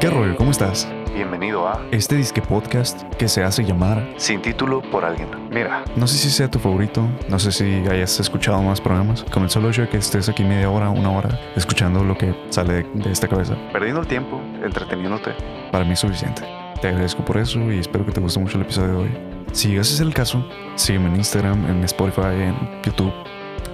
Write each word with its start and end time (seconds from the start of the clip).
¿Qué 0.00 0.08
rollo? 0.08 0.36
¿Cómo 0.36 0.52
estás? 0.52 0.88
Bienvenido 1.12 1.66
a 1.66 1.84
Este 1.90 2.14
disque 2.14 2.40
podcast 2.40 3.02
que 3.14 3.26
se 3.26 3.42
hace 3.42 3.64
llamar. 3.64 4.14
Sin 4.16 4.40
título 4.40 4.80
por 4.80 5.04
alguien. 5.04 5.28
Mira, 5.50 5.82
No 5.96 6.06
sé 6.06 6.18
si 6.18 6.30
sea 6.30 6.48
tu 6.48 6.60
favorito, 6.60 7.04
no 7.28 7.40
sé 7.40 7.50
si 7.50 7.64
hayas 7.64 8.20
escuchado 8.20 8.62
más 8.62 8.80
programas, 8.80 9.24
con 9.24 9.42
el 9.42 9.50
solo 9.50 9.70
hecho 9.70 9.82
de 9.82 9.88
que 9.88 9.96
estés 9.96 10.28
aquí 10.28 10.44
media 10.44 10.70
hora, 10.70 10.88
una 10.90 11.10
hora, 11.10 11.36
escuchando 11.56 12.04
lo 12.04 12.16
que 12.16 12.32
sale 12.50 12.84
de, 12.84 13.10
esta 13.10 13.26
cabeza. 13.26 13.56
perdiendo 13.72 14.00
el 14.00 14.06
tiempo, 14.06 14.40
entreteniéndote. 14.64 15.32
Para 15.72 15.84
mí 15.84 15.94
es 15.94 15.98
suficiente. 15.98 16.42
Te 16.80 16.86
agradezco 16.86 17.24
por 17.24 17.36
eso 17.36 17.58
y 17.72 17.80
espero 17.80 18.06
que 18.06 18.12
te 18.12 18.20
guste 18.20 18.38
mucho 18.38 18.56
el 18.56 18.62
episodio 18.62 18.90
de 18.90 18.96
hoy. 18.98 19.18
Si 19.50 19.76
ese 19.76 19.94
es 19.94 20.00
el 20.00 20.14
caso, 20.14 20.46
sígueme 20.76 21.08
en 21.08 21.16
Instagram, 21.16 21.68
en 21.68 21.82
Spotify, 21.82 22.40
en 22.40 22.54
YouTube, 22.84 23.12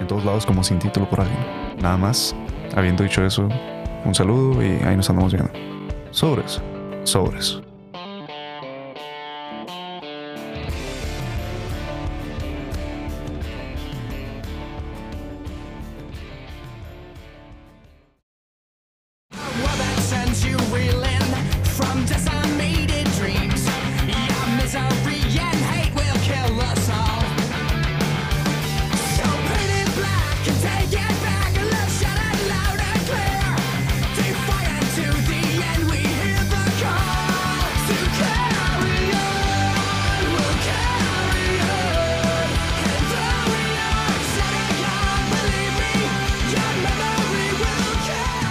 en 0.00 0.06
todos 0.06 0.24
lados 0.24 0.46
como 0.46 0.64
sin 0.64 0.78
título 0.78 1.06
por 1.06 1.20
alguien. 1.20 1.38
Nada 1.82 1.98
más, 1.98 2.34
habiendo 2.74 3.02
dicho 3.02 3.22
eso, 3.26 3.46
un 4.06 4.14
saludo 4.14 4.62
y 4.62 4.82
ahí 4.84 4.96
nos 4.96 5.10
andamos 5.10 5.34
viendo. 5.34 5.73
Sobres, 6.14 6.62
sobres. 7.02 7.60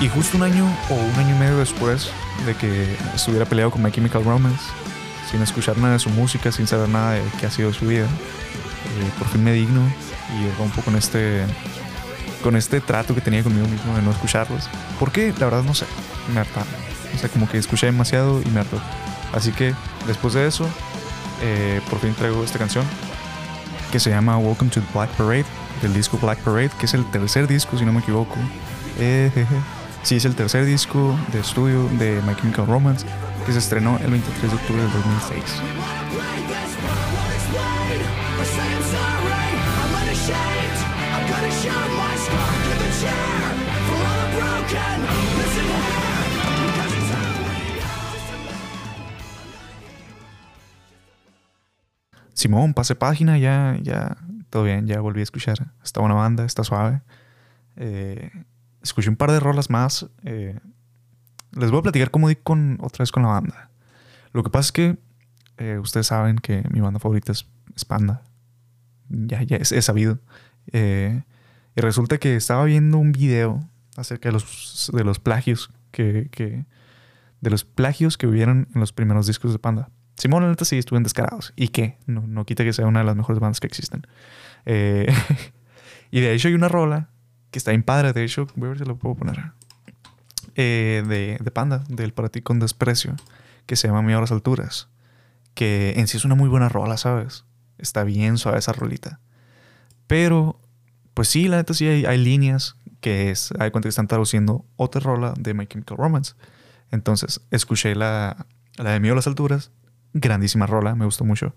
Y 0.04 0.10
justo 0.10 0.36
un 0.36 0.44
año 0.44 0.66
o 0.90 0.96
un 0.96 1.16
año 1.16 1.34
y 1.34 1.40
medio 1.40 1.58
después 1.60 2.12
de 2.46 2.54
que 2.56 2.98
estuviera 3.16 3.46
peleado 3.46 3.72
con 3.72 3.82
My 3.82 3.90
Chemical 3.90 4.26
Romance, 4.26 4.62
sin 5.32 5.42
escuchar 5.42 5.78
nada 5.78 5.94
de 5.94 6.00
su 6.00 6.10
música, 6.10 6.52
sin 6.52 6.68
saber 6.68 6.90
nada 6.90 7.12
de 7.12 7.22
qué 7.40 7.46
ha 7.46 7.50
sido 7.50 7.72
su 7.72 7.88
vida, 7.88 8.04
eh, 8.04 9.12
por 9.18 9.30
fin 9.30 9.46
me 9.46 9.54
digno 9.54 9.82
y 10.38 10.60
rompo 10.60 10.82
con 10.82 10.98
este, 10.98 11.46
con 12.44 12.58
este 12.58 12.82
trato 12.82 13.16
que 13.16 13.22
tenía 13.22 13.44
conmigo 13.44 13.66
mismo 13.66 13.96
de 13.96 14.02
no 14.02 14.12
escucharlos. 14.12 14.68
¿Por 15.00 15.14
qué? 15.14 15.34
La 15.40 15.46
verdad 15.46 15.64
no 15.64 15.74
sé. 15.74 15.86
Me 16.34 16.42
hartaron. 16.42 16.74
O 17.16 17.18
sea, 17.18 17.30
como 17.30 17.48
que 17.48 17.58
escuché 17.58 17.86
demasiado 17.86 18.42
y 18.42 18.50
me 18.50 18.60
hartó. 18.60 18.82
Así 19.32 19.54
que 19.54 19.74
después 20.06 20.34
de 20.34 20.46
eso, 20.46 20.68
eh, 21.42 21.80
por 21.90 22.00
fin 22.00 22.14
traigo 22.14 22.44
esta 22.44 22.60
canción 22.60 22.84
que 23.90 24.02
se 24.02 24.10
llama 24.10 24.38
Welcome 24.38 24.70
to 24.70 24.82
the 24.82 24.88
Black 24.94 25.12
Parade, 25.12 25.46
del 25.82 25.94
disco 25.94 26.18
Black 26.22 26.40
Parade, 26.40 26.72
que 26.78 26.88
es 26.88 26.94
el 26.94 27.06
tercer 27.06 27.48
disco, 27.48 27.78
si 27.78 27.86
no 27.86 27.94
me 27.94 28.02
equivoco. 28.02 28.36
Eh. 29.00 29.32
Sí, 30.04 30.18
es 30.18 30.26
el 30.26 30.36
tercer 30.36 30.66
disco 30.66 31.18
de 31.32 31.40
estudio 31.40 31.88
de 31.98 32.22
My 32.28 32.36
Chemical 32.36 32.68
Romance, 32.68 33.06
que 33.46 33.54
se 33.54 33.60
estrenó 33.60 33.98
el 34.00 34.12
23 34.12 34.52
de 34.52 34.58
octubre 34.58 34.82
del 34.82 34.92
2006. 34.92 35.34
Break 35.34 36.48
this 36.48 36.76
world 36.84 37.10
won't 37.16 37.32
explain 37.34 38.04
or 38.38 38.46
say 38.46 38.68
I'm 38.68 38.84
sorry. 38.84 39.48
I'm 39.80 39.96
unashamed. 40.04 40.80
I'm 41.08 41.24
gonna 41.32 41.52
show 41.56 41.72
my 41.96 42.16
scar 42.20 42.52
to 42.52 42.74
the 42.84 42.92
chair 43.00 43.48
for 43.88 43.96
all 44.04 44.18
the 44.20 44.28
broken. 44.36 44.98
Listen 45.40 45.66
here, 45.72 46.28
because 46.68 46.92
it's 47.00 47.10
who 47.10 47.24
we 47.48 47.80
are. 47.80 48.12
Simón, 52.34 52.74
pase 52.74 52.96
página, 52.96 53.38
ya, 53.38 53.78
ya, 53.82 54.18
todo 54.50 54.64
bien, 54.64 54.86
ya 54.86 55.00
volví 55.00 55.22
a 55.22 55.24
escuchar. 55.24 55.72
Está 55.82 56.02
buena 56.02 56.16
banda, 56.16 56.44
está 56.44 56.66
suave. 56.66 57.02
Eh, 57.78 58.32
escuché 58.84 59.10
un 59.10 59.16
par 59.16 59.32
de 59.32 59.40
rolas 59.40 59.70
más. 59.70 60.08
eh, 60.24 60.60
les 61.54 61.72
voy 61.72 61.80
a 61.80 61.84
platicar 61.84 62.12
cómo 62.12 62.30
di 62.30 62.36
con, 62.36 62.78
otra 62.82 63.04
vez 63.04 63.12
con 63.12 63.24
la 63.24 63.30
banda. 63.30 63.70
Lo 64.34 64.44
que 64.44 64.50
pasa 64.50 64.68
es 64.68 64.72
que 64.72 64.98
eh, 65.58 65.78
ustedes 65.80 66.08
saben 66.08 66.38
que 66.38 66.64
mi 66.72 66.80
banda 66.82 67.00
favorita 67.00 67.32
es, 67.32 67.46
Panda. 67.88 68.24
Ya, 69.10 69.42
ya 69.44 69.58
es 69.58 69.86
sabido. 69.86 70.20
Eh, 70.72 71.24
y 71.76 71.82
resulta 71.82 72.18
que 72.18 72.36
estaba 72.36 72.64
viendo 72.66 72.98
un 72.98 73.12
video 73.12 73.68
acerca 73.98 74.30
de 74.30 74.34
los, 74.34 74.92
de 74.94 75.04
los 75.04 75.20
plagios 75.20 75.70
que, 75.92 76.28
que- 76.32 76.66
de 77.42 77.50
los 77.50 77.66
plagios 77.66 78.18
que 78.18 78.26
hubieron 78.26 78.68
en 78.74 78.80
los 78.80 78.94
primeros 78.94 79.28
discos 79.28 79.52
de 79.52 79.60
Panda. 79.60 79.90
Simón, 80.16 80.44
la 80.44 80.50
neta 80.50 80.66
sí 80.66 80.78
estuvieron 80.78 81.04
descarados. 81.04 81.54
¿Y 81.56 81.68
qué? 81.68 81.98
No, 82.08 82.26
no 82.26 82.46
quita 82.46 82.64
que 82.64 82.72
sea 82.74 82.88
una 82.88 83.00
de 83.00 83.06
las 83.06 83.16
mejores 83.16 83.40
bandas 83.40 83.60
que 83.60 83.68
existen. 83.68 84.08
Eh, 84.66 85.12
y 86.12 86.22
de 86.22 86.34
hecho 86.34 86.48
hay 86.48 86.54
una 86.56 86.70
rola 86.70 87.10
que 87.54 87.60
está 87.60 87.72
bien 87.72 87.84
padre. 87.84 88.12
De 88.12 88.24
hecho, 88.24 88.48
voy 88.56 88.66
a 88.66 88.70
ver 88.70 88.80
si 88.80 88.86
la 88.86 88.96
puedo 88.96 89.16
poner. 89.16 89.52
Eh, 90.56 91.04
de, 91.08 91.38
de 91.40 91.52
Panda, 91.52 91.84
del 91.88 92.12
Para 92.12 92.30
ti 92.30 92.42
con 92.42 92.60
desprecio, 92.60 93.16
que 93.68 93.76
se 93.76 93.88
llama 93.88 94.02
Mi 94.02 94.12
las 94.12 94.32
alturas. 94.32 94.90
Que 95.54 95.94
en 95.98 96.08
sí 96.08 96.18
es 96.18 96.26
una 96.26 96.34
muy 96.34 96.50
buena 96.50 96.68
rola, 96.68 96.98
¿sabes? 96.98 97.46
Está 97.78 98.04
bien 98.04 98.40
suave 98.40 98.58
esa 98.58 98.74
rolita. 98.74 99.20
Pero, 100.08 100.60
pues 101.14 101.30
sí, 101.30 101.48
la 101.48 101.58
neta 101.58 101.76
sí 101.76 101.88
hay, 101.88 102.06
hay 102.06 102.18
líneas 102.18 102.76
que 103.02 103.30
es, 103.30 103.54
hay 103.60 103.70
cuenta 103.70 103.86
que 103.86 103.90
están 103.92 104.08
traduciendo 104.08 104.66
otra 104.76 105.00
rola 105.00 105.36
de 105.38 105.54
My 105.54 105.68
Chemical 105.68 105.98
Romance. 105.98 106.34
Entonces, 106.90 107.42
escuché 107.52 107.94
la, 107.94 108.48
la 108.78 108.92
de 108.92 109.00
Mío 109.00 109.14
a 109.14 109.16
las 109.16 109.28
alturas. 109.28 109.72
Grandísima 110.14 110.66
rola, 110.66 110.96
me 110.96 111.06
gustó 111.06 111.24
mucho. 111.24 111.56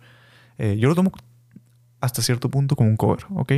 Eh, 0.59 0.77
yo 0.79 0.91
lo 0.91 0.95
tomo 0.95 1.13
hasta 2.03 2.21
cierto 2.21 2.51
punto 2.51 2.77
como 2.77 2.91
un 2.91 2.97
cover, 2.99 3.25
¿ok? 3.31 3.53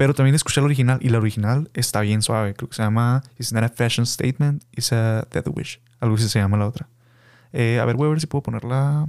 Pero 0.00 0.14
también 0.14 0.34
escuché 0.34 0.62
la 0.62 0.64
original 0.64 0.98
y 1.02 1.10
la 1.10 1.18
original 1.18 1.70
está 1.74 2.00
bien 2.00 2.22
suave. 2.22 2.54
Creo 2.54 2.70
que 2.70 2.74
se 2.74 2.82
llama 2.82 3.22
It's 3.38 3.52
not 3.52 3.64
a 3.64 3.68
fashion 3.68 4.06
statement, 4.06 4.64
it's 4.72 4.94
a 4.94 5.28
death 5.30 5.48
wish. 5.54 5.78
Algo 6.00 6.14
así 6.14 6.26
se 6.26 6.38
llama 6.38 6.56
la 6.56 6.66
otra. 6.66 6.88
Eh, 7.52 7.78
a 7.78 7.84
ver, 7.84 7.96
voy 7.96 8.06
a 8.06 8.08
ver 8.08 8.18
si 8.18 8.26
puedo 8.26 8.42
poner 8.42 8.64
la, 8.64 9.08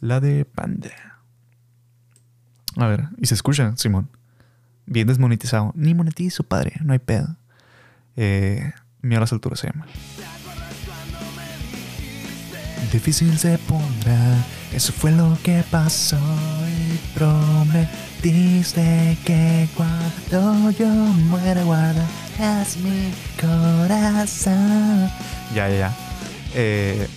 la 0.00 0.20
de 0.20 0.44
Panda. 0.44 0.90
A 2.76 2.86
ver, 2.88 3.08
y 3.16 3.24
se 3.24 3.32
escucha, 3.32 3.72
Simón. 3.78 4.10
Bien 4.84 5.06
desmonetizado. 5.06 5.72
Ni 5.74 5.94
monetizo, 5.94 6.42
padre, 6.42 6.74
no 6.84 6.92
hay 6.92 6.98
pedo. 6.98 7.34
Eh, 8.16 8.74
Mío 9.00 9.16
a 9.16 9.20
las 9.22 9.32
alturas 9.32 9.60
se 9.60 9.68
llama. 9.68 9.86
Difícil 12.92 13.38
se 13.38 13.58
pondrá, 13.58 14.44
eso 14.72 14.92
fue 14.92 15.10
lo 15.10 15.36
que 15.42 15.64
pasó 15.70 16.16
y 16.16 16.98
prometiste 17.18 19.16
que 19.24 19.68
cuando 19.74 20.70
yo 20.70 20.86
muera 20.86 21.62
guardarás 21.64 22.76
mi 22.78 23.12
corazón. 23.40 25.10
Ya, 25.54 25.68
ya, 25.68 25.76
ya. 25.76 25.96
Eh, 26.54 27.08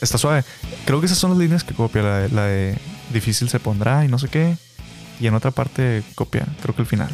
está 0.00 0.16
suave. 0.16 0.44
Creo 0.84 1.00
que 1.00 1.06
esas 1.06 1.18
son 1.18 1.30
las 1.30 1.38
líneas 1.38 1.64
que 1.64 1.74
copia, 1.74 2.02
la 2.02 2.44
de, 2.44 2.78
difícil 3.12 3.48
se 3.48 3.60
pondrá 3.60 4.04
y 4.04 4.08
no 4.08 4.18
sé 4.18 4.28
qué. 4.28 4.56
Y 5.20 5.26
en 5.26 5.34
otra 5.34 5.50
parte 5.50 6.02
copia, 6.14 6.46
creo 6.62 6.74
que 6.74 6.82
el 6.82 6.88
final. 6.88 7.10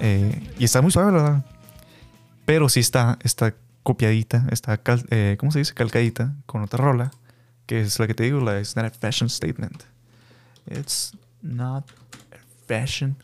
Eh, 0.00 0.40
y 0.58 0.64
está 0.64 0.82
muy 0.82 0.90
suave, 0.90 1.12
verdad. 1.12 1.44
Pero 2.44 2.68
sí 2.68 2.80
está, 2.80 3.18
está 3.22 3.54
copiadita, 3.88 4.44
está, 4.50 4.76
cal- 4.76 5.06
eh, 5.08 5.36
¿cómo 5.40 5.50
se 5.50 5.60
dice? 5.60 5.72
Calcadita 5.72 6.34
con 6.44 6.62
otra 6.62 6.84
rola, 6.84 7.10
que 7.64 7.80
es 7.80 7.98
la 7.98 8.06
que 8.06 8.12
te 8.12 8.24
digo, 8.24 8.38
la 8.40 8.60
It's 8.60 8.76
not 8.76 8.84
a 8.84 8.90
fashion 8.90 9.30
statement. 9.30 9.82
It's 10.70 11.12
not 11.40 11.90
a 12.30 12.36
fashion. 12.66 13.16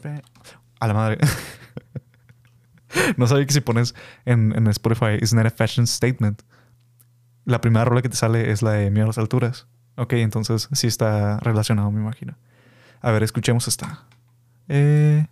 fa- 0.00 0.22
a 0.80 0.86
la 0.86 0.94
madre. 0.94 1.18
no 3.18 3.26
sabía 3.26 3.44
que 3.44 3.52
si 3.52 3.60
pones 3.60 3.94
en, 4.24 4.54
en 4.56 4.66
Spotify 4.68 5.16
It's 5.20 5.34
not 5.34 5.44
a 5.44 5.50
fashion 5.50 5.86
statement, 5.86 6.40
la 7.44 7.60
primera 7.60 7.84
rola 7.84 8.00
que 8.00 8.08
te 8.08 8.16
sale 8.16 8.50
es 8.50 8.62
la 8.62 8.72
de 8.72 8.90
Miedo 8.90 9.04
a 9.04 9.08
las 9.08 9.18
alturas. 9.18 9.66
Ok, 9.96 10.14
entonces 10.14 10.68
sí 10.72 10.86
está 10.86 11.38
relacionado, 11.40 11.90
me 11.90 12.00
imagino. 12.00 12.34
A 13.02 13.10
ver, 13.10 13.22
escuchemos 13.22 13.68
esta. 13.68 14.04
Eh, 14.68 15.26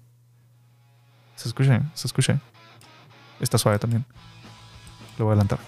se 1.36 1.48
escucha, 1.48 1.80
se 1.94 2.06
escucha. 2.08 2.40
Está 3.40 3.58
suave 3.58 3.78
también. 3.78 4.04
Lo 5.18 5.24
voy 5.26 5.32
a 5.32 5.34
adelantar. 5.34 5.58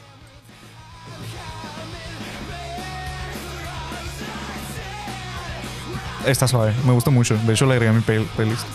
Está 6.26 6.46
suave, 6.48 6.74
me 6.84 6.92
gusta 6.92 7.10
mucho. 7.10 7.36
De 7.38 7.52
hecho, 7.52 7.66
le 7.66 7.72
agregué 7.74 7.90
a 7.90 7.94
mi 7.94 8.00
play- 8.02 8.28
playlist. 8.36 8.66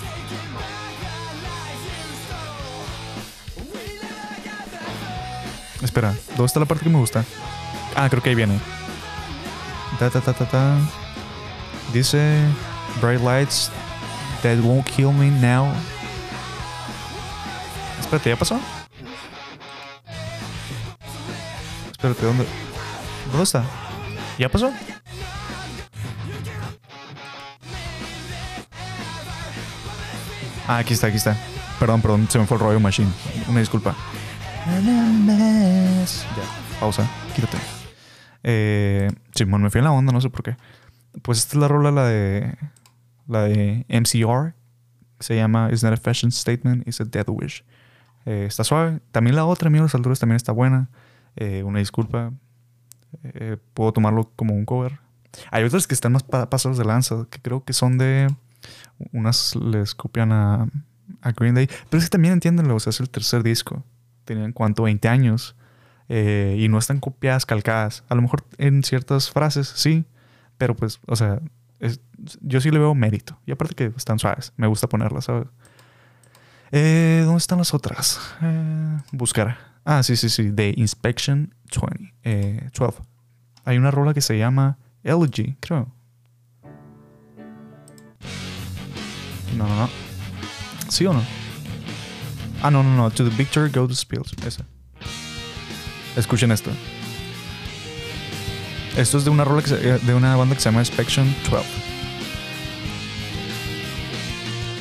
Espera, 5.82 6.14
¿dónde 6.30 6.46
está 6.46 6.60
la 6.60 6.66
parte 6.66 6.84
que 6.84 6.90
me 6.90 6.98
gusta? 7.00 7.26
Ah, 7.96 8.08
creo 8.10 8.22
que 8.24 8.30
ahí 8.30 8.36
viene. 8.36 8.58
Ta, 10.00 10.10
ta, 10.10 10.22
ta, 10.22 10.34
ta, 10.34 10.46
ta. 10.46 10.76
Dice 11.92 12.40
Bright 13.02 13.22
Lights 13.22 13.70
That 14.42 14.58
Won't 14.60 14.86
Kill 14.90 15.12
Me 15.12 15.30
Now. 15.30 15.68
Espérate, 18.00 18.30
¿ya 18.30 18.36
pasó? 18.38 18.60
Espérate, 22.04 22.26
¿dónde? 22.26 22.46
¿Dónde 23.28 23.44
está? 23.44 23.64
¿Ya 24.38 24.50
pasó? 24.50 24.74
Ah, 30.68 30.80
aquí 30.80 30.96
está, 30.96 31.08
aquí 31.08 31.16
está. 31.16 31.38
Perdón, 31.80 32.02
perdón, 32.02 32.28
se 32.30 32.40
me 32.40 32.46
fue 32.46 32.58
el 32.58 32.64
rollo 32.64 32.82
machine. 32.82 33.10
Una 33.48 33.62
disculpa. 33.62 33.96
Ya, 36.36 36.78
pausa, 36.78 37.10
quítate. 37.38 37.58
Eh, 38.44 39.10
Simón, 39.34 39.62
me 39.62 39.70
fui 39.70 39.80
en 39.80 39.86
la 39.86 39.94
onda, 39.94 40.12
no 40.12 40.20
sé 40.20 40.30
por 40.30 40.44
qué. 40.44 40.58
Pues 41.22 41.38
esta 41.38 41.56
es 41.56 41.62
la 41.62 41.70
rola, 41.70 41.90
la 41.92 42.04
de. 42.04 42.58
La 43.30 43.44
de 43.44 43.86
MCR. 43.88 44.56
Se 45.22 45.38
llama 45.38 45.70
It's 45.72 45.84
not 45.84 45.94
a 45.94 45.98
fashion 45.98 46.34
statement, 46.34 46.86
it's 46.86 47.00
a 47.00 47.06
death 47.06 47.30
wish. 47.30 47.64
Eh, 48.26 48.44
está 48.46 48.66
suave. 48.66 49.00
También 49.14 49.38
la 49.38 49.46
otra, 49.46 49.70
Miedo 49.70 49.84
a 49.84 49.86
las 49.86 49.96
alturas, 49.96 50.20
también 50.20 50.36
está 50.36 50.52
buena. 50.52 50.90
Eh, 51.36 51.64
una 51.64 51.80
disculpa. 51.80 52.32
Eh, 53.24 53.58
puedo 53.74 53.94
tomarlo 53.94 54.32
como 54.36 54.54
un 54.54 54.66
cover. 54.66 55.00
Hay 55.52 55.64
otras 55.64 55.88
que 55.88 55.94
están 55.94 56.12
más 56.14 56.24
pa- 56.24 56.46
de 56.46 56.86
lanza, 56.86 57.26
que 57.30 57.40
creo 57.40 57.64
que 57.64 57.74
son 57.74 57.98
de. 57.98 58.28
Unas 59.12 59.56
les 59.56 59.94
copian 59.96 60.32
a, 60.32 60.68
Green 61.36 61.56
Day. 61.56 61.68
Pero 61.90 62.00
es 62.00 62.06
que 62.06 62.10
también 62.12 62.34
entiéndanlo, 62.34 62.76
o 62.76 62.80
sea, 62.80 62.92
es 62.92 63.00
el 63.00 63.10
tercer 63.10 63.44
disco. 63.44 63.84
Tenían 64.26 64.52
cuánto, 64.54 64.84
20 64.84 65.08
años. 65.10 65.56
eh, 66.10 66.58
y 66.60 66.68
no 66.70 66.78
están 66.78 67.00
copiadas, 67.00 67.46
calcadas. 67.46 68.04
A 68.10 68.16
lo 68.16 68.22
mejor 68.22 68.44
en 68.58 68.84
ciertas 68.84 69.32
frases, 69.32 69.68
sí. 69.76 70.06
Pero 70.58 70.76
pues, 70.76 71.00
o 71.08 71.16
sea, 71.16 71.40
yo 72.42 72.62
sí 72.62 72.70
le 72.72 72.78
veo 72.80 72.94
mérito. 72.94 73.38
Y 73.46 73.52
aparte 73.52 73.74
que 73.76 73.86
están 73.98 74.20
suaves. 74.20 74.54
Me 74.58 74.68
gusta 74.68 74.88
ponerlas, 74.88 75.26
¿sabes? 75.26 75.48
Eh, 76.72 77.22
¿Dónde 77.26 77.38
están 77.38 77.58
las 77.60 77.74
otras? 77.74 78.20
Buscar. 79.12 79.58
Ah, 79.86 80.02
sí, 80.04 80.16
sí, 80.16 80.30
sí. 80.30 80.50
De 80.50 80.74
Inspection 80.78 81.54
20, 81.76 82.14
eh, 82.24 82.70
12. 82.78 83.00
Hay 83.66 83.78
una 83.78 83.92
rola 83.92 84.14
que 84.14 84.22
se 84.22 84.38
llama 84.38 84.78
Elegy, 85.04 85.56
creo. 85.60 85.94
No, 89.58 89.68
no, 89.68 89.76
no. 89.76 89.90
¿Sí 90.90 91.06
o 91.06 91.14
no? 91.14 91.24
Ah, 92.62 92.72
no, 92.72 92.82
no, 92.84 92.96
no. 92.96 93.12
To 93.12 93.24
the 93.30 93.36
picture, 93.36 93.68
go 93.70 93.88
to 93.88 93.94
spills. 93.96 94.34
Esa. 94.46 94.66
Escuchen 96.16 96.52
esto. 96.52 96.72
Esto 98.98 99.18
es 99.18 99.26
de 99.26 99.32
una 99.32 99.44
rola 99.44 99.62
que 99.64 99.70
se- 99.70 99.90
eh, 99.96 100.00
de 100.00 100.14
una 100.14 100.36
banda 100.36 100.56
que 100.56 100.62
se 100.62 100.70
llama 100.70 100.80
Inspection 100.82 101.26
12. 101.50 101.68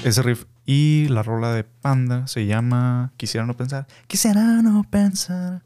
Ese 0.04 0.22
riff. 0.22 0.44
Y 0.64 1.08
la 1.08 1.22
rola 1.22 1.52
de 1.52 1.64
Panda 1.64 2.26
se 2.26 2.46
llama 2.46 3.12
Quisiera 3.16 3.46
no 3.46 3.54
pensar. 3.54 3.86
Quisiera 4.06 4.40
no 4.62 4.84
pensar. 4.84 5.62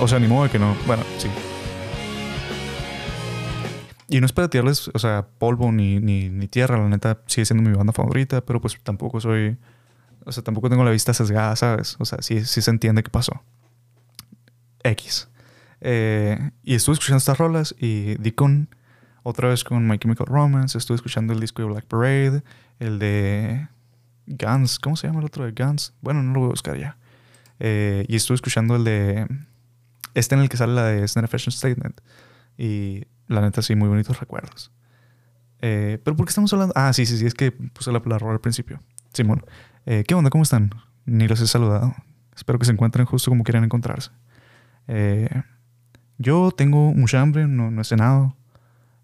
O 0.00 0.08
sea, 0.08 0.18
ni 0.18 0.26
modo 0.26 0.50
que 0.50 0.58
no. 0.58 0.76
Bueno, 0.86 1.04
sí. 1.18 1.28
Y 4.08 4.20
no 4.20 4.26
es 4.26 4.32
para 4.32 4.48
tirarles, 4.48 4.88
o 4.92 4.98
sea, 4.98 5.26
polvo 5.38 5.72
ni, 5.72 5.98
ni, 6.00 6.28
ni 6.28 6.48
tierra. 6.48 6.76
La 6.76 6.88
neta 6.88 7.20
sigue 7.26 7.44
siendo 7.44 7.68
mi 7.68 7.74
banda 7.74 7.92
favorita, 7.92 8.44
pero 8.44 8.60
pues 8.60 8.78
tampoco 8.82 9.20
soy. 9.20 9.56
O 10.24 10.32
sea, 10.32 10.42
tampoco 10.42 10.68
tengo 10.68 10.84
la 10.84 10.90
vista 10.90 11.14
sesgada, 11.14 11.54
¿sabes? 11.56 11.96
O 11.98 12.04
sea, 12.04 12.18
sí, 12.20 12.44
sí 12.44 12.62
se 12.62 12.70
entiende 12.70 13.02
qué 13.02 13.10
pasó. 13.10 13.42
X. 14.82 15.28
Eh, 15.84 16.50
y 16.62 16.74
estuve 16.74 16.94
escuchando 16.94 17.18
estas 17.18 17.38
rolas 17.38 17.74
y 17.78 18.16
di 18.16 18.32
con. 18.32 18.68
Otra 19.22 19.48
vez 19.48 19.64
con 19.64 19.86
My 19.86 19.98
Chemical 19.98 20.26
Romance. 20.26 20.76
Estuve 20.76 20.96
escuchando 20.96 21.32
el 21.32 21.40
disco 21.40 21.62
de 21.62 21.68
Black 21.68 21.84
Parade. 21.86 22.42
El 22.80 22.98
de. 22.98 23.68
Guns. 24.26 24.78
¿Cómo 24.78 24.96
se 24.96 25.06
llama 25.06 25.20
el 25.20 25.26
otro 25.26 25.44
de 25.44 25.52
Guns? 25.52 25.94
Bueno, 26.00 26.22
no 26.22 26.32
lo 26.32 26.40
voy 26.40 26.46
a 26.48 26.50
buscar 26.50 26.76
ya. 26.76 26.96
Eh, 27.60 28.04
y 28.08 28.16
estuve 28.16 28.34
escuchando 28.34 28.76
el 28.76 28.84
de. 28.84 29.28
Este 30.14 30.34
en 30.34 30.40
el 30.40 30.48
que 30.48 30.56
sale 30.56 30.74
la 30.74 30.84
de 30.86 31.06
Snare 31.06 31.28
Fashion 31.28 31.52
Statement. 31.52 32.00
Y 32.56 33.04
la 33.28 33.40
neta, 33.40 33.62
sí, 33.62 33.74
muy 33.74 33.88
bonitos 33.88 34.18
recuerdos. 34.18 34.72
Eh, 35.60 35.98
pero 36.04 36.16
¿por 36.16 36.26
qué 36.26 36.30
estamos 36.30 36.52
hablando? 36.52 36.72
Ah, 36.76 36.92
sí, 36.92 37.06
sí, 37.06 37.16
sí, 37.18 37.26
es 37.26 37.34
que 37.34 37.52
puse 37.52 37.92
la, 37.92 38.02
la 38.04 38.18
rola 38.18 38.34
al 38.34 38.40
principio. 38.40 38.80
Simón, 39.12 39.44
eh, 39.86 40.04
¿qué 40.06 40.14
onda? 40.14 40.30
¿Cómo 40.30 40.42
están? 40.42 40.70
Ni 41.06 41.26
los 41.28 41.40
he 41.40 41.46
saludado. 41.46 41.94
Espero 42.36 42.58
que 42.58 42.64
se 42.64 42.72
encuentren 42.72 43.06
justo 43.06 43.30
como 43.30 43.44
quieran 43.44 43.64
encontrarse. 43.64 44.10
Eh, 44.88 45.28
yo 46.18 46.50
tengo 46.50 46.92
mucha 46.92 47.20
hambre, 47.20 47.46
no, 47.46 47.70
no 47.70 47.80
he 47.80 47.84
cenado. 47.84 48.36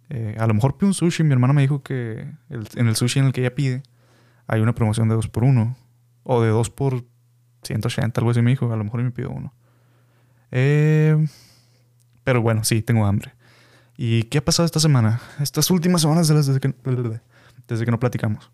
Eh, 0.09 0.37
a 0.39 0.47
lo 0.47 0.55
mejor 0.55 0.77
pido 0.77 0.89
un 0.89 0.95
sushi. 0.95 1.23
Mi 1.23 1.33
hermana 1.33 1.53
me 1.53 1.63
dijo 1.63 1.83
que 1.83 2.33
en 2.49 2.87
el 2.87 2.97
sushi 2.97 3.21
en 3.21 3.27
el 3.27 3.33
que 3.33 3.41
ella 3.41 3.55
pide 3.55 3.83
hay 4.47 4.61
una 4.61 4.75
promoción 4.75 5.09
de 5.09 5.15
2 5.15 5.29
por 5.29 5.45
1 5.45 5.77
o 6.25 6.43
de 6.43 6.49
2 6.49 6.71
por 6.71 7.05
180, 7.63 8.21
algo 8.21 8.31
así 8.31 8.43
me 8.43 8.51
dijo. 8.51 8.73
A 8.73 8.77
lo 8.77 8.85
mejor 8.85 9.03
me 9.03 9.11
pido 9.11 9.31
uno. 9.31 9.55
Eh, 10.51 11.17
pero 12.25 12.43
bueno, 12.43 12.65
sí, 12.65 12.83
tengo 12.83 13.07
hambre. 13.07 13.33
¿Y 13.97 14.25
qué 14.25 14.39
ha 14.39 14.45
pasado 14.45 14.67
esta 14.67 14.81
semana? 14.81 15.21
Estas 15.41 15.71
últimas 15.71 16.01
semanas 16.03 16.29
desde 16.29 16.59
que, 16.59 16.75
desde 17.69 17.85
que 17.85 17.91
no 17.91 18.01
platicamos. 18.01 18.51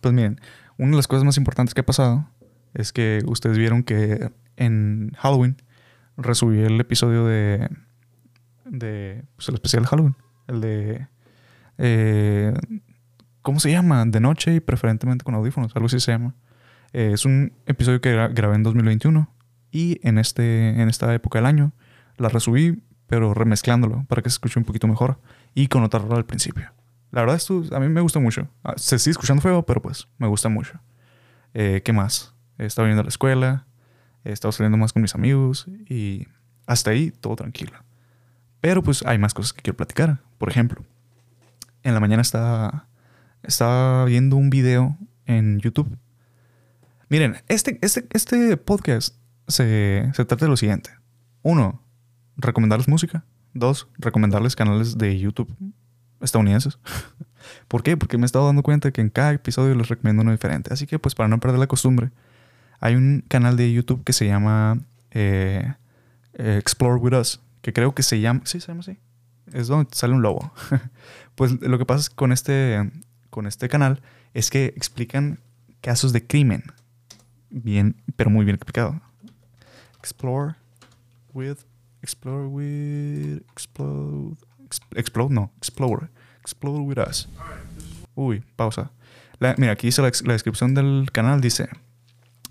Pues 0.00 0.14
miren, 0.14 0.40
una 0.78 0.90
de 0.90 0.96
las 0.96 1.06
cosas 1.06 1.24
más 1.24 1.36
importantes 1.36 1.74
que 1.74 1.82
ha 1.82 1.86
pasado 1.86 2.26
es 2.74 2.92
que 2.92 3.22
ustedes 3.26 3.58
vieron 3.58 3.82
que 3.82 4.30
en 4.56 5.12
Halloween 5.18 5.56
resubí 6.16 6.60
el 6.60 6.80
episodio 6.80 7.24
de. 7.26 7.68
de. 8.64 9.24
Pues 9.36 9.48
el 9.48 9.54
especial 9.54 9.82
de 9.82 9.88
Halloween. 9.88 10.16
El 10.48 10.60
de. 10.60 11.06
eh, 11.78 12.54
¿Cómo 13.42 13.58
se 13.60 13.70
llama? 13.70 14.04
De 14.06 14.20
noche 14.20 14.54
y 14.54 14.60
preferentemente 14.60 15.24
con 15.24 15.34
audífonos. 15.34 15.74
Algo 15.74 15.86
así 15.86 15.98
se 16.00 16.12
llama. 16.12 16.34
Eh, 16.92 17.10
es 17.14 17.24
un 17.24 17.52
episodio 17.66 18.00
que 18.00 18.14
gra- 18.16 18.32
grabé 18.32 18.54
en 18.56 18.62
2021. 18.62 19.28
Y 19.70 19.98
en, 20.06 20.18
este, 20.18 20.80
en 20.82 20.88
esta 20.90 21.12
época 21.14 21.38
del 21.38 21.46
año 21.46 21.72
la 22.18 22.28
resubí, 22.28 22.82
pero 23.06 23.32
remezclándolo 23.32 24.04
para 24.06 24.20
que 24.20 24.28
se 24.28 24.34
escuche 24.34 24.58
un 24.60 24.64
poquito 24.66 24.86
mejor. 24.86 25.18
Y 25.54 25.68
con 25.68 25.82
otra 25.82 25.98
rola 26.00 26.16
al 26.16 26.26
principio. 26.26 26.70
La 27.10 27.22
verdad, 27.22 27.36
esto 27.36 27.62
a 27.72 27.80
mí 27.80 27.88
me 27.88 28.00
gusta 28.00 28.20
mucho. 28.20 28.48
Ah, 28.64 28.74
Se 28.76 28.98
sigue 28.98 29.12
escuchando 29.12 29.42
feo, 29.42 29.64
pero 29.66 29.80
pues 29.82 30.08
me 30.18 30.26
gusta 30.28 30.48
mucho. 30.48 30.78
Eh, 31.54 31.82
¿Qué 31.84 31.92
más? 31.92 32.34
He 32.58 32.66
estado 32.66 32.86
yendo 32.86 33.00
a 33.00 33.04
la 33.04 33.08
escuela. 33.08 33.66
He 34.24 34.32
estado 34.32 34.52
saliendo 34.52 34.78
más 34.78 34.92
con 34.92 35.02
mis 35.02 35.14
amigos. 35.14 35.66
Y 35.88 36.26
hasta 36.66 36.90
ahí 36.90 37.10
todo 37.10 37.36
tranquilo. 37.36 37.72
Pero 38.60 38.82
pues 38.82 39.04
hay 39.04 39.18
más 39.18 39.34
cosas 39.34 39.52
que 39.52 39.62
quiero 39.62 39.76
platicar. 39.76 40.20
Por 40.38 40.48
ejemplo, 40.48 40.84
en 41.82 41.94
la 41.94 42.00
mañana 42.00 42.22
estaba, 42.22 42.86
estaba 43.42 44.04
viendo 44.04 44.36
un 44.36 44.50
video 44.50 44.96
en 45.26 45.58
YouTube. 45.60 45.98
Miren, 47.08 47.36
este, 47.48 47.78
este, 47.82 48.06
este 48.12 48.56
podcast 48.56 49.16
se, 49.48 50.10
se 50.14 50.24
trata 50.24 50.44
de 50.44 50.50
lo 50.50 50.56
siguiente. 50.56 50.90
Uno, 51.42 51.82
recomendarles 52.36 52.88
música. 52.88 53.24
Dos, 53.54 53.88
recomendarles 53.98 54.56
canales 54.56 54.96
de 54.96 55.18
YouTube 55.18 55.54
estadounidenses. 56.22 56.78
¿Por 57.68 57.82
qué? 57.82 57.96
Porque 57.96 58.16
me 58.16 58.24
he 58.24 58.26
estado 58.26 58.46
dando 58.46 58.62
cuenta 58.62 58.92
que 58.92 59.00
en 59.00 59.10
cada 59.10 59.32
episodio 59.32 59.74
les 59.74 59.88
recomiendo 59.88 60.22
uno 60.22 60.32
diferente. 60.32 60.72
Así 60.72 60.86
que 60.86 60.98
pues 60.98 61.14
para 61.14 61.28
no 61.28 61.40
perder 61.40 61.58
la 61.58 61.66
costumbre, 61.66 62.10
hay 62.82 62.96
un 62.96 63.24
canal 63.28 63.56
de 63.56 63.72
YouTube 63.72 64.02
que 64.02 64.12
se 64.12 64.26
llama 64.26 64.80
eh, 65.12 65.72
eh, 66.34 66.56
Explore 66.60 66.96
With 66.96 67.14
Us, 67.14 67.40
que 67.62 67.72
creo 67.72 67.94
que 67.94 68.02
se 68.02 68.20
llama... 68.20 68.40
Sí, 68.44 68.58
se 68.60 68.66
llama 68.66 68.80
así. 68.80 68.98
Es 69.52 69.68
donde 69.68 69.88
sale 69.94 70.14
un 70.14 70.20
lobo. 70.20 70.52
pues 71.36 71.52
lo 71.60 71.78
que 71.78 71.86
pasa 71.86 72.00
es 72.00 72.10
con 72.10 72.32
este, 72.32 72.90
con 73.30 73.46
este 73.46 73.68
canal 73.68 74.02
es 74.34 74.50
que 74.50 74.66
explican 74.76 75.38
casos 75.80 76.12
de 76.12 76.26
crimen. 76.26 76.64
Bien, 77.50 77.94
pero 78.16 78.30
muy 78.30 78.44
bien 78.44 78.56
explicado. 78.56 79.00
Explore 80.00 80.56
with... 81.32 81.58
Explore 82.02 82.46
with... 82.48 83.42
Explode... 83.52 84.36
Exp- 84.68 84.96
Explode, 84.98 85.30
no. 85.32 85.52
Explore. 85.58 86.08
Explore 86.40 86.80
with 86.80 86.98
us. 86.98 87.28
Uy, 88.16 88.42
pausa. 88.56 88.90
La- 89.38 89.54
mira, 89.56 89.70
aquí 89.74 89.86
dice 89.86 90.02
la 90.02 90.32
descripción 90.32 90.74
del 90.74 91.12
canal. 91.12 91.40
Dice... 91.40 91.68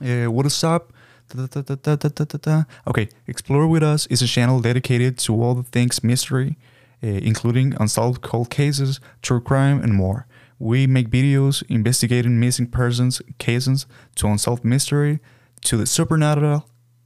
eh, 0.02 0.28
what 0.28 0.46
is 0.46 0.64
up? 0.64 0.94
Ta, 1.30 1.48
ta, 1.48 2.38
ta. 2.38 2.66
Okay, 2.88 3.08
Explore 3.28 3.68
With 3.68 3.84
Us 3.84 4.06
is 4.08 4.22
a 4.22 4.28
channel 4.28 4.60
dedicated 4.60 5.18
to 5.20 5.42
all 5.42 5.56
the 5.56 5.64
things 5.64 6.04
mystery, 6.04 6.58
eh, 7.02 7.20
including 7.24 7.74
unsolved 7.80 8.22
cold 8.22 8.50
cases, 8.50 9.00
true 9.22 9.40
crime, 9.40 9.82
and 9.82 9.94
more. 9.94 10.26
We 10.60 10.88
make 10.88 11.10
videos 11.10 11.64
investigating 11.70 12.40
missing 12.40 12.68
persons 12.68 13.22
cases 13.40 13.86
to 14.16 14.28
unsolved 14.28 14.64
mystery, 14.64 15.20
to 15.62 15.78
the 15.78 15.86
supernatural, 15.86 16.66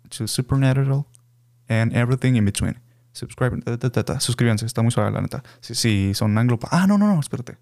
to 0.10 0.24
the 0.24 0.28
supernatural, 0.28 1.08
and 1.70 1.94
everything 1.94 2.36
in 2.36 2.46
between. 2.46 2.80
Subscribe, 3.14 3.64
suscríbanse, 4.20 4.66
está 4.66 4.82
muy 4.82 4.92
suave 4.92 5.14
la 5.14 5.22
neta. 5.22 5.42
Si, 5.62 5.74
si 5.74 6.14
son 6.14 6.38
anglo... 6.38 6.60
Ah, 6.70 6.86
no, 6.86 6.98
no, 6.98 7.08
no, 7.08 7.20
espérate. 7.20 7.56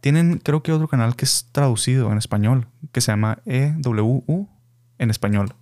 Tienen, 0.00 0.38
creo 0.38 0.62
que 0.62 0.72
otro 0.72 0.88
canal 0.88 1.16
que 1.16 1.24
es 1.24 1.48
traducido 1.52 2.12
en 2.12 2.18
español, 2.18 2.68
que 2.92 3.00
se 3.00 3.10
llama 3.10 3.38
EWU 3.46 4.48
en 4.98 5.10
español. 5.10 5.54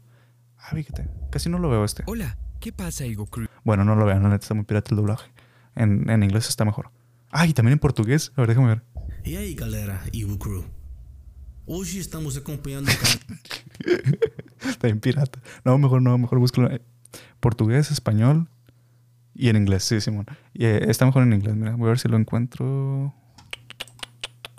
Ah, 0.59 0.71
fíjate, 0.75 1.09
casi 1.31 1.49
no 1.49 1.59
lo 1.59 1.71
veo 1.71 1.85
este. 1.85 2.03
Hola, 2.07 2.37
¿qué 2.61 2.73
pasa, 2.73 3.05
Ego 3.05 3.27
Crew? 3.27 3.49
Bueno, 3.65 3.85
no 3.85 3.97
lo 3.97 4.05
vean, 4.05 4.23
la 4.23 4.29
neta 4.29 4.43
está 4.43 4.55
muy 4.55 4.65
pirata 4.65 4.91
el 4.91 4.97
doblaje. 4.97 5.31
En, 5.75 6.11
en 6.11 6.23
inglés 6.23 6.49
está 6.49 6.65
mejor. 6.65 6.91
Ah, 7.31 7.47
y 7.47 7.53
también 7.53 7.75
en 7.75 7.79
portugués. 7.79 8.33
A 8.37 8.43
ver, 8.43 8.49
déjame 8.49 8.69
ver. 8.69 8.83
E 9.25 9.37
aí, 9.37 9.55
galera, 9.55 10.03
Evil 10.13 10.39
Crew? 10.39 10.65
Hoje 11.67 11.99
estamos 11.99 12.37
acompanhando 12.37 12.91
Está 14.61 14.87
bien 14.87 15.01
pirata. 15.01 15.41
No, 15.65 15.77
mejor 15.79 16.01
no, 16.01 16.17
mejor 16.17 16.39
búscalo. 16.39 16.71
Portugués, 17.41 17.91
español 17.91 18.49
y 19.35 19.49
en 19.49 19.57
inglés, 19.57 19.85
sí, 19.85 20.01
Simón. 20.01 20.27
Y 20.55 20.65
eh, 20.65 20.91
está 20.91 21.07
mejor 21.07 21.25
en 21.25 21.33
inglés, 21.33 21.57
mira. 21.57 21.75
Voy 21.77 21.87
a 21.87 21.91
ver 21.91 21.99
si 21.99 22.09
lo 22.09 22.17
encuentro. 22.17 23.15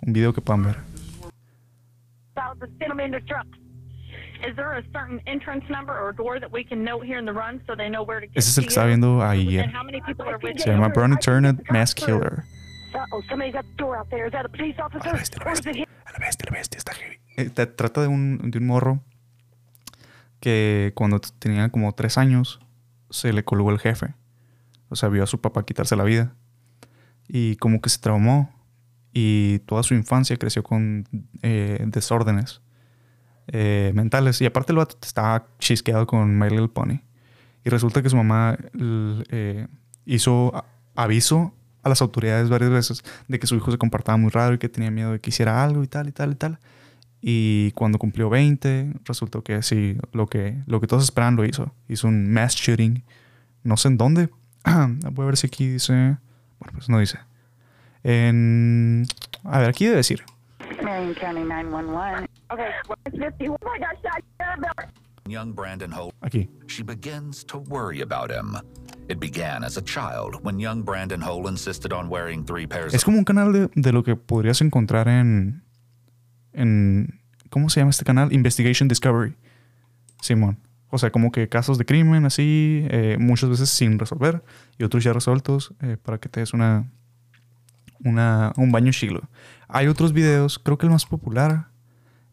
Un 0.01 0.13
video 0.13 0.34
que 0.34 0.42
puedan 0.42 0.63
ver. 0.63 0.77
Ese 8.34 8.50
es 8.51 8.58
el 8.60 8.63
que 8.66 8.70
estaba 8.70 8.88
viendo 8.88 9.22
ayer. 9.24 9.66
with 10.44 10.58
Se 10.58 10.70
llama 10.70 10.89
Bernie 10.89 11.18
Turned 11.18 11.63
Mass 11.72 11.96
Killer. 11.96 12.44
A 15.00 15.00
la 15.08 15.13
bestia, 15.20 15.39
a 15.42 15.46
la 15.46 15.50
bestia. 15.51 15.86
A 16.06 16.12
la 16.12 16.20
bestia, 16.20 16.46
a 16.48 16.51
la 16.54 16.58
bestia, 16.58 16.77
está 16.77 16.94
heavy. 16.94 17.18
Eh, 17.38 17.50
te- 17.50 17.66
trata 17.68 18.01
de 18.01 18.08
un, 18.08 18.51
de 18.51 18.58
un 18.60 18.68
morro 18.68 19.01
que 20.39 20.92
cuando 20.96 21.20
tenía 21.20 21.70
como 21.70 21.94
tres 21.94 22.18
años 22.18 22.60
se 23.10 23.34
le 23.34 23.44
colgó 23.44 23.72
el 23.72 23.80
jefe. 23.80 24.13
O 24.89 24.96
sea, 24.96 25.10
vio 25.10 25.24
a 25.24 25.27
su 25.27 25.42
papá 25.42 25.66
quitarse 25.66 25.96
la 25.96 26.04
vida. 26.04 26.34
Y 27.27 27.56
como 27.58 27.82
que 27.82 27.89
se 27.89 28.00
traumó. 28.00 28.54
Y 29.20 29.58
toda 29.66 29.82
su 29.82 29.96
infancia 29.96 30.38
creció 30.38 30.62
con 30.62 31.08
eh, 31.42 31.84
desórdenes 31.88 32.62
eh, 33.48 33.92
mentales. 33.96 34.40
Y 34.42 34.46
aparte 34.46 34.74
el 34.74 34.78
vato 34.78 34.96
estaba 35.02 35.48
chisqueado 35.58 36.06
con 36.06 36.38
My 36.38 36.52
Little 36.52 36.68
Pony. 36.68 37.00
Y 37.66 37.70
resulta 37.72 38.04
que 38.04 38.12
su 38.12 38.16
mamá 38.16 38.56
eh, 39.32 39.66
hizo 40.06 40.54
aviso 40.94 41.52
a 41.82 41.90
las 41.90 42.04
autoridades 42.04 42.48
varias 42.50 42.70
veces 42.70 43.04
de 43.28 43.40
que 43.40 43.48
su 43.48 43.56
hijo 43.56 43.72
se 43.72 43.80
comportaba 43.80 44.20
muy 44.20 44.30
raro 44.30 44.54
y 44.54 44.60
que 44.60 44.70
tenía 44.70 44.92
miedo 44.92 45.14
de 45.14 45.20
que 45.20 45.32
hiciera 45.32 45.64
algo 45.64 45.82
y 45.82 45.88
tal 45.88 46.08
y 46.10 46.12
tal 46.12 46.34
y 46.34 46.36
tal. 46.36 46.60
Y 47.20 47.72
cuando 47.72 47.98
cumplió 47.98 48.30
20, 48.30 48.98
resultó 49.04 49.44
que 49.44 49.64
sí, 49.64 49.98
lo 50.12 50.28
que, 50.28 50.62
lo 50.68 50.80
que 50.80 50.86
todos 50.86 51.02
esperaban 51.04 51.36
lo 51.36 51.44
hizo. 51.44 51.74
Hizo 51.90 52.08
un 52.08 52.32
mass 52.32 52.54
shooting. 52.54 53.04
No 53.64 53.78
sé 53.78 53.88
en 53.88 53.98
dónde. 53.98 54.30
Voy 55.12 55.24
a 55.24 55.26
ver 55.26 55.38
si 55.38 55.48
aquí 55.48 55.68
dice. 55.68 56.18
Bueno, 56.60 56.74
pues 56.74 56.88
no 56.88 57.00
dice. 57.00 57.18
En. 58.04 59.06
A 59.44 59.60
ver, 59.60 59.70
aquí 59.70 59.86
debe 59.86 59.98
decir. 59.98 60.24
Marion 60.84 61.13
County 61.16 61.44
911. 61.44 62.27
Okay, 62.51 62.70
well, 62.88 62.98
it's 63.06 63.18
50. 63.18 63.50
Oh 63.50 63.58
my 63.63 63.77
gosh, 63.80 63.98
I 64.06 64.22
got 64.39 64.58
about 64.58 64.89
young 65.27 65.54
Brandon 65.54 65.92
Holt, 65.92 66.13
Aquí. 66.22 66.48
she 66.68 66.84
begins 66.84 67.44
to 67.46 67.58
worry 67.58 68.01
about 68.01 68.32
him. 68.32 68.56
It 69.10 69.20
began 69.20 69.63
as 69.63 69.77
a 69.77 69.82
child 69.82 70.44
when 70.44 70.60
young 70.60 70.84
Brandon 70.84 71.22
Hole 71.22 71.48
insisted 71.50 71.92
on 71.92 72.10
wearing 72.10 72.46
three 72.46 72.66
pairs 72.68 72.94
Es 72.94 73.01
of 73.01 73.06
como 73.06 73.18
un 73.18 73.25
canal 73.25 73.51
de, 73.51 73.70
de 73.75 73.92
lo 73.92 74.04
que 74.04 74.16
podrías 74.16 74.62
encontrar 74.62 75.08
en. 75.08 75.63
En. 76.54 77.20
¿Cómo 77.50 77.70
se 77.70 77.80
llama 77.80 77.92
este 77.92 78.06
canal? 78.06 78.32
Investigation 78.34 78.88
Discovery. 78.88 79.36
Simón. 80.22 80.58
O 80.89 80.98
sea, 80.98 81.12
como 81.12 81.32
que 81.32 81.50
casos 81.50 81.77
de 81.77 81.86
crimen 81.86 82.25
así, 82.25 82.86
eh, 82.89 83.18
muchas 83.20 83.50
veces 83.50 83.70
sin 83.70 84.00
resolver 84.00 84.44
y 84.77 84.84
otros 84.84 85.04
ya 85.04 85.12
resueltos 85.13 85.74
eh, 85.82 85.98
para 86.01 86.18
que 86.18 86.30
te 86.30 86.39
des 86.39 86.54
una, 86.54 86.89
un 88.04 88.72
baño 88.72 88.92
chilo. 88.92 89.30
Hay 89.68 89.88
otros 89.88 90.13
videos, 90.13 90.60
creo 90.60 90.77
que 90.77 90.86
el 90.86 90.92
más 90.92 91.06
popular 91.06 91.68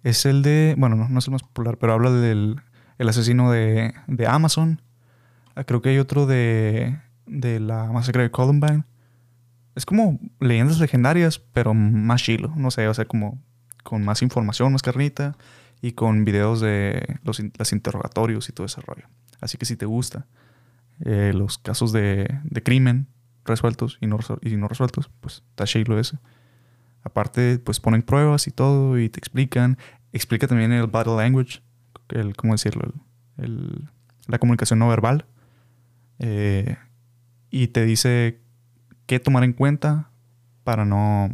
es 0.02 0.26
el 0.26 0.42
de, 0.42 0.74
bueno, 0.78 0.96
no, 0.96 1.08
no 1.08 1.18
es 1.18 1.26
el 1.26 1.32
más 1.32 1.42
popular, 1.42 1.78
pero 1.78 1.94
habla 1.94 2.10
del 2.10 2.60
el 2.98 3.08
asesino 3.08 3.50
de, 3.50 3.94
de 4.06 4.26
Amazon. 4.26 4.80
Ah, 5.54 5.64
Creo 5.64 5.82
que 5.82 5.90
hay 5.90 5.98
otro 5.98 6.26
de, 6.26 6.98
de 7.26 7.60
la 7.60 7.90
masacre 7.92 8.22
de 8.22 8.30
Columbine. 8.30 8.84
Es 9.74 9.86
como 9.86 10.20
leyendas 10.40 10.78
legendarias, 10.78 11.38
pero 11.38 11.74
más 11.74 12.22
chilo, 12.22 12.52
no 12.56 12.70
sé, 12.70 12.86
o 12.86 12.94
sea, 12.94 13.06
como 13.06 13.42
con 13.82 14.04
más 14.04 14.22
información, 14.22 14.72
más 14.72 14.82
carnita 14.82 15.36
y 15.82 15.92
con 15.92 16.24
videos 16.24 16.60
de 16.60 17.18
los, 17.24 17.42
los 17.58 17.72
interrogatorios 17.72 18.48
y 18.48 18.52
todo 18.52 18.66
ese 18.66 18.80
rollo. 18.80 19.08
Así 19.40 19.58
que 19.58 19.66
si 19.66 19.76
te 19.76 19.84
gusta 19.84 20.26
eh, 21.04 21.32
los 21.34 21.58
casos 21.58 21.92
de, 21.92 22.40
de 22.44 22.62
crimen 22.62 23.08
resueltos 23.44 23.98
y 24.00 24.06
no, 24.06 24.18
y 24.42 24.56
no 24.56 24.68
resueltos, 24.68 25.10
pues 25.20 25.42
está 25.50 25.64
chilo 25.64 25.98
ese. 25.98 26.18
Aparte, 27.02 27.58
pues 27.58 27.80
ponen 27.80 28.02
pruebas 28.02 28.46
y 28.46 28.50
todo 28.50 28.98
y 28.98 29.08
te 29.08 29.18
explican. 29.18 29.76
Explica 30.12 30.46
también 30.46 30.72
el 30.72 30.86
body 30.86 31.14
language, 31.16 31.60
el, 32.08 32.34
¿cómo 32.36 32.54
decirlo? 32.54 32.92
El- 33.36 33.44
el- 33.44 33.88
la 34.26 34.38
comunicación 34.38 34.78
no 34.78 34.88
verbal. 34.88 35.26
Eh, 36.18 36.76
y 37.50 37.68
te 37.68 37.84
dice 37.84 38.40
qué 39.06 39.20
tomar 39.20 39.44
en 39.44 39.52
cuenta 39.52 40.08
para 40.64 40.84
no. 40.84 41.30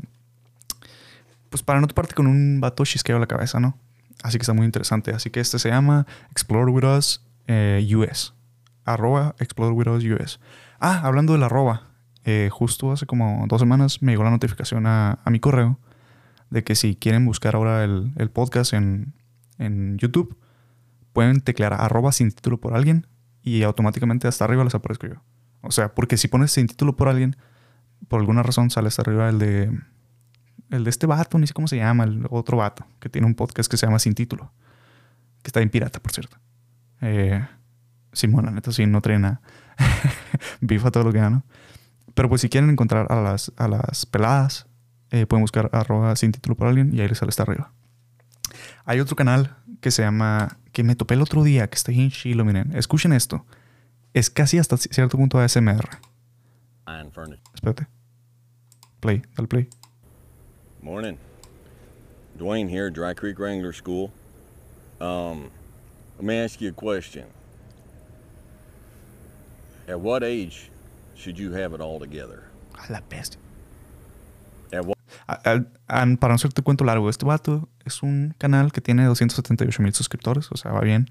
Pues 1.50 1.62
para 1.62 1.80
no 1.80 1.86
toparte 1.86 2.14
con 2.14 2.26
un 2.26 2.60
vato 2.60 2.84
chisqueo 2.84 3.16
a 3.16 3.20
la 3.20 3.26
cabeza, 3.26 3.60
¿no? 3.60 3.76
Así 4.22 4.38
que 4.38 4.42
está 4.42 4.52
muy 4.52 4.66
interesante. 4.66 5.12
Así 5.12 5.30
que 5.30 5.40
este 5.40 5.58
se 5.58 5.68
llama 5.68 6.06
Explore 6.30 6.70
With 6.70 6.84
Us 6.84 7.24
eh, 7.46 7.86
US. 7.94 8.34
Arroba 8.84 9.34
Explore 9.38 9.72
With 9.72 9.88
Us 9.88 10.04
US. 10.04 10.40
Ah, 10.80 11.00
hablando 11.04 11.32
del 11.34 11.42
arroba. 11.42 11.89
Eh, 12.24 12.48
justo 12.50 12.92
hace 12.92 13.06
como 13.06 13.44
dos 13.48 13.60
semanas 13.60 14.02
me 14.02 14.12
llegó 14.12 14.24
la 14.24 14.30
notificación 14.30 14.86
a, 14.86 15.18
a 15.24 15.30
mi 15.30 15.40
correo 15.40 15.78
de 16.50 16.64
que 16.64 16.74
si 16.74 16.96
quieren 16.96 17.24
buscar 17.24 17.54
ahora 17.54 17.84
el, 17.84 18.30
podcast 18.32 18.72
en, 18.72 19.14
en 19.58 19.96
YouTube, 19.98 20.36
pueden 21.12 21.40
teclear 21.40 21.72
arroba 21.72 22.12
sin 22.12 22.30
título 22.30 22.60
por 22.60 22.74
alguien 22.74 23.06
y 23.42 23.62
automáticamente 23.62 24.28
hasta 24.28 24.44
arriba 24.44 24.64
les 24.64 24.74
aparezco 24.74 25.06
yo. 25.06 25.22
O 25.62 25.70
sea, 25.70 25.94
porque 25.94 26.16
si 26.16 26.28
pones 26.28 26.52
sin 26.52 26.66
título 26.66 26.96
por 26.96 27.08
alguien, 27.08 27.36
por 28.08 28.20
alguna 28.20 28.42
razón 28.42 28.70
sale 28.70 28.88
hasta 28.88 29.02
arriba 29.02 29.28
el 29.28 29.38
de 29.38 29.70
el 30.70 30.84
de 30.84 30.90
este 30.90 31.06
vato, 31.06 31.38
ni 31.38 31.46
sé 31.46 31.52
cómo 31.52 31.68
se 31.68 31.76
llama, 31.76 32.04
el 32.04 32.26
otro 32.30 32.56
vato, 32.58 32.86
que 33.00 33.08
tiene 33.08 33.26
un 33.26 33.34
podcast 33.34 33.70
que 33.70 33.76
se 33.76 33.86
llama 33.86 33.98
Sin 33.98 34.14
Título, 34.14 34.52
que 35.42 35.48
está 35.48 35.60
en 35.60 35.68
pirata, 35.68 36.00
por 36.00 36.12
cierto. 36.12 36.36
Eh, 37.00 37.44
Simón, 38.12 38.44
la 38.44 38.52
neta, 38.52 38.70
sí, 38.70 38.86
no 38.86 39.00
trae 39.00 39.18
nada. 39.18 39.40
Bifa 40.60 40.90
todo 40.90 41.04
lo 41.04 41.12
que 41.12 41.18
gano. 41.18 41.44
Pero 42.14 42.28
pues 42.28 42.40
si 42.40 42.48
quieren 42.48 42.70
encontrar 42.70 43.10
a 43.10 43.20
las, 43.20 43.52
a 43.56 43.68
las 43.68 44.06
peladas, 44.06 44.66
eh, 45.10 45.26
pueden 45.26 45.42
buscar 45.42 45.70
arroba 45.72 46.14
sin 46.16 46.32
título 46.32 46.56
por 46.56 46.68
alguien 46.68 46.94
y 46.94 47.00
ahí 47.00 47.08
les 47.08 47.18
sale 47.18 47.30
hasta 47.30 47.42
arriba. 47.42 47.72
Hay 48.84 49.00
otro 49.00 49.16
canal 49.16 49.56
que 49.80 49.90
se 49.90 50.02
llama, 50.02 50.58
que 50.72 50.82
me 50.82 50.94
topé 50.94 51.14
el 51.14 51.22
otro 51.22 51.42
día, 51.42 51.68
que 51.68 51.76
está 51.76 51.92
bien 51.92 52.10
chilo, 52.10 52.44
miren. 52.44 52.74
Escuchen 52.76 53.12
esto. 53.12 53.44
Es 54.14 54.30
casi 54.30 54.58
hasta 54.58 54.76
cierto 54.76 55.16
punto 55.16 55.38
ASMR. 55.38 55.88
Furniture. 57.12 57.40
Espérate. 57.54 57.86
Play, 59.00 59.22
dale 59.36 59.48
play. 59.48 59.68
Morning. 60.82 61.16
Dwayne 62.36 62.68
here, 62.68 62.90
Dry 62.90 63.14
Creek 63.14 63.38
Wrangler 63.38 63.72
School. 63.72 64.10
Um, 65.00 65.50
let 66.16 66.24
me 66.24 66.36
ask 66.42 66.60
you 66.60 66.70
a 66.70 66.72
question. 66.72 67.26
At 69.88 70.00
what 70.00 70.22
age 70.22 70.70
should 71.20 71.36
you 71.36 71.52
have 71.54 71.74
it 71.74 71.80
all 71.80 71.98
together? 71.98 72.44
A 72.78 72.90
la 72.92 73.02
what 74.82 74.96
A- 75.26 75.32
al- 75.50 75.68
an- 75.88 76.16
para 76.16 76.32
no 76.32 76.36
hacerte 76.36 76.62
cuento 76.62 76.84
largo, 76.84 77.10
este 77.10 77.26
vato 77.26 77.68
es 77.84 78.02
un 78.02 78.34
canal 78.38 78.72
que 78.72 78.80
tiene 78.80 79.04
278 79.04 79.82
mil 79.82 79.92
suscriptores, 79.92 80.50
o 80.52 80.56
sea, 80.56 80.72
va 80.72 80.80
bien. 80.80 81.06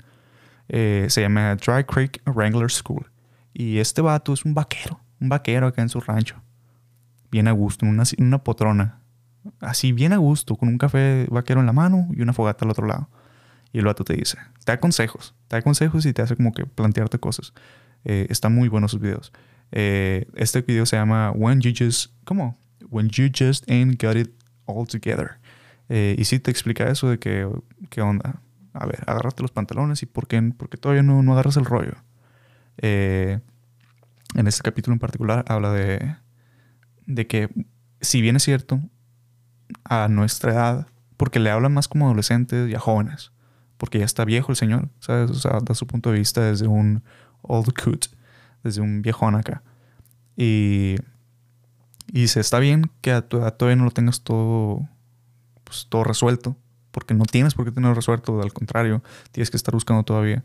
Eh, 0.69 1.07
se 1.09 1.21
llama 1.21 1.55
Dry 1.55 1.83
Creek 1.83 2.21
Wrangler 2.25 2.71
School. 2.71 3.05
Y 3.53 3.79
este 3.79 4.01
vato 4.01 4.33
es 4.33 4.45
un 4.45 4.53
vaquero, 4.53 4.99
un 5.19 5.29
vaquero 5.29 5.67
acá 5.67 5.81
en 5.81 5.89
su 5.89 5.99
rancho. 5.99 6.35
Bien 7.31 7.47
a 7.47 7.51
gusto, 7.51 7.85
en 7.85 7.91
una, 7.91 8.03
una 8.19 8.43
potrona. 8.43 8.99
Así, 9.59 9.91
bien 9.91 10.13
a 10.13 10.17
gusto, 10.17 10.55
con 10.55 10.69
un 10.69 10.77
café 10.77 11.27
vaquero 11.29 11.59
en 11.59 11.65
la 11.65 11.73
mano 11.73 12.07
y 12.11 12.21
una 12.21 12.33
fogata 12.33 12.65
al 12.65 12.71
otro 12.71 12.85
lado. 12.87 13.09
Y 13.73 13.79
el 13.79 13.85
vato 13.85 14.03
te 14.03 14.13
dice, 14.15 14.37
te 14.65 14.71
da 14.71 14.79
consejos, 14.79 15.35
te 15.47 15.55
da 15.57 15.61
consejos 15.61 16.05
y 16.05 16.13
te 16.13 16.21
hace 16.21 16.35
como 16.35 16.53
que 16.53 16.65
plantearte 16.65 17.19
cosas. 17.19 17.53
Eh, 18.05 18.27
están 18.29 18.55
muy 18.55 18.69
buenos 18.69 18.91
sus 18.91 18.99
videos. 19.01 19.31
Eh, 19.71 20.25
este 20.35 20.61
video 20.61 20.85
se 20.85 20.95
llama 20.95 21.31
When 21.31 21.61
You 21.61 21.71
Just, 21.77 22.11
¿cómo? 22.23 22.57
When 22.89 23.09
You 23.09 23.29
Just 23.35 23.69
Ain't 23.69 24.01
Got 24.01 24.17
It 24.17 24.31
All 24.65 24.87
Together. 24.87 25.39
Eh, 25.89 26.15
y 26.17 26.25
sí 26.25 26.39
te 26.39 26.51
explica 26.51 26.89
eso 26.89 27.09
de 27.09 27.19
que, 27.19 27.49
¿qué 27.89 28.01
onda? 28.01 28.41
A 28.73 28.85
ver, 28.85 29.03
agárrate 29.07 29.41
los 29.41 29.51
pantalones 29.51 30.03
y 30.03 30.05
por 30.05 30.27
qué, 30.27 30.41
por 30.55 30.69
qué 30.69 30.77
todavía 30.77 31.03
no, 31.03 31.23
no 31.23 31.33
agarras 31.33 31.57
el 31.57 31.65
rollo. 31.65 31.95
Eh, 32.77 33.39
en 34.35 34.47
este 34.47 34.61
capítulo 34.61 34.93
en 34.93 34.99
particular 34.99 35.43
habla 35.47 35.71
de, 35.71 36.15
de 37.05 37.27
que, 37.27 37.49
si 38.01 38.21
bien 38.21 38.35
es 38.35 38.43
cierto, 38.43 38.79
a 39.83 40.07
nuestra 40.07 40.53
edad, 40.53 40.87
porque 41.17 41.39
le 41.39 41.49
habla 41.49 41.69
más 41.69 41.87
como 41.87 42.05
adolescentes 42.05 42.69
y 42.69 42.75
a 42.75 42.79
jóvenes, 42.79 43.31
porque 43.77 43.99
ya 43.99 44.05
está 44.05 44.25
viejo 44.25 44.51
el 44.51 44.55
señor, 44.55 44.89
¿sabes? 44.99 45.31
O 45.31 45.35
sea, 45.35 45.59
da 45.61 45.73
su 45.73 45.87
punto 45.87 46.11
de 46.11 46.19
vista 46.19 46.41
desde 46.41 46.67
un 46.67 47.03
old 47.41 47.73
coot, 47.73 48.07
desde 48.63 48.81
un 48.81 49.01
viejón 49.01 49.35
acá. 49.35 49.63
Y, 50.35 50.95
y 52.07 52.21
dice, 52.21 52.39
está 52.39 52.59
bien 52.59 52.91
que 53.01 53.11
a 53.11 53.27
tu 53.27 53.37
edad 53.37 53.55
todavía 53.55 53.75
no 53.75 53.85
lo 53.85 53.91
tengas 53.91 54.21
todo, 54.21 54.87
pues, 55.63 55.87
todo 55.89 56.03
resuelto, 56.03 56.55
porque 56.91 57.13
no 57.13 57.25
tienes 57.25 57.53
por 57.53 57.65
qué 57.65 57.71
tenerlo 57.71 57.93
resuelto, 57.93 58.41
al 58.41 58.53
contrario, 58.53 59.03
tienes 59.31 59.51
que 59.51 59.57
estar 59.57 59.73
buscando 59.73 60.03
todavía. 60.03 60.43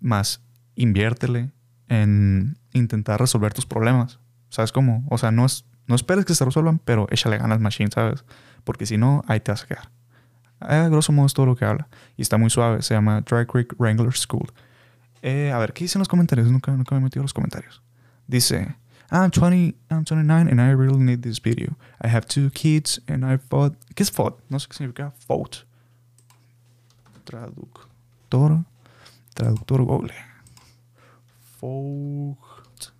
Más, 0.00 0.42
inviértele 0.76 1.50
en 1.88 2.56
intentar 2.72 3.20
resolver 3.20 3.52
tus 3.52 3.66
problemas. 3.66 4.20
¿Sabes 4.48 4.72
cómo? 4.72 5.04
O 5.10 5.18
sea, 5.18 5.30
no 5.30 5.44
es, 5.44 5.64
No 5.86 5.96
esperes 5.96 6.24
que 6.24 6.34
se 6.34 6.44
resuelvan, 6.44 6.78
pero 6.78 7.08
échale 7.10 7.36
ganas, 7.38 7.60
Machine, 7.60 7.90
¿sabes? 7.92 8.24
Porque 8.64 8.86
si 8.86 8.96
no, 8.96 9.22
ahí 9.26 9.40
te 9.40 9.50
vas 9.50 9.64
a 9.64 9.66
quedar. 9.66 9.90
A 10.60 10.88
grosso 10.88 11.10
modo 11.10 11.26
es 11.26 11.34
todo 11.34 11.46
lo 11.46 11.56
que 11.56 11.64
habla. 11.64 11.88
Y 12.16 12.22
está 12.22 12.36
muy 12.38 12.50
suave. 12.50 12.82
Se 12.82 12.94
llama 12.94 13.22
Dry 13.22 13.46
Creek 13.46 13.74
Wrangler 13.78 14.12
School. 14.16 14.52
Eh, 15.22 15.52
a 15.52 15.58
ver, 15.58 15.72
¿qué 15.72 15.84
dicen 15.84 15.98
los 15.98 16.08
comentarios? 16.08 16.50
Nunca, 16.50 16.72
nunca 16.72 16.94
me 16.94 17.00
he 17.00 17.04
metido 17.04 17.22
los 17.22 17.34
comentarios. 17.34 17.82
Dice, 18.26 18.76
I'm 19.10 19.30
20, 19.30 19.74
I'm 19.90 20.04
29 20.04 20.48
and 20.48 20.60
I 20.60 20.70
really 20.70 20.98
need 20.98 21.22
this 21.22 21.40
video. 21.40 21.76
I 22.00 22.08
have 22.08 22.26
two 22.26 22.50
kids 22.50 23.00
and 23.08 23.24
I 23.24 23.38
fought... 23.38 23.74
¿Qué 23.94 24.02
es 24.02 24.10
fought? 24.10 24.38
No 24.48 24.58
sé 24.58 24.68
qué 24.68 24.74
significa 24.74 25.12
fought. 25.26 25.64
Traductor. 27.24 28.64
Traductor 29.34 29.84
Google. 29.84 30.14
Fought. 31.58 32.92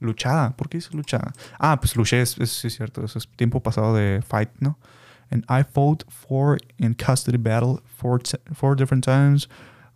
Luchada. 0.00 0.56
¿Por 0.56 0.68
qué 0.68 0.78
dice 0.78 0.94
luchada? 0.94 1.32
Ah, 1.58 1.78
pues 1.78 1.94
luché, 1.94 2.22
es, 2.22 2.38
es, 2.38 2.50
sí, 2.50 2.68
es 2.68 2.76
cierto. 2.76 3.04
Eso 3.04 3.18
es 3.18 3.28
tiempo 3.36 3.60
pasado 3.60 3.94
de 3.94 4.22
fight, 4.22 4.50
¿no? 4.60 4.78
And 5.30 5.44
I 5.48 5.62
fought 5.62 6.04
four 6.08 6.58
in 6.78 6.94
custody 6.94 7.36
battle 7.36 7.82
four, 7.84 8.20
four 8.54 8.74
different 8.74 9.04
times. 9.04 9.46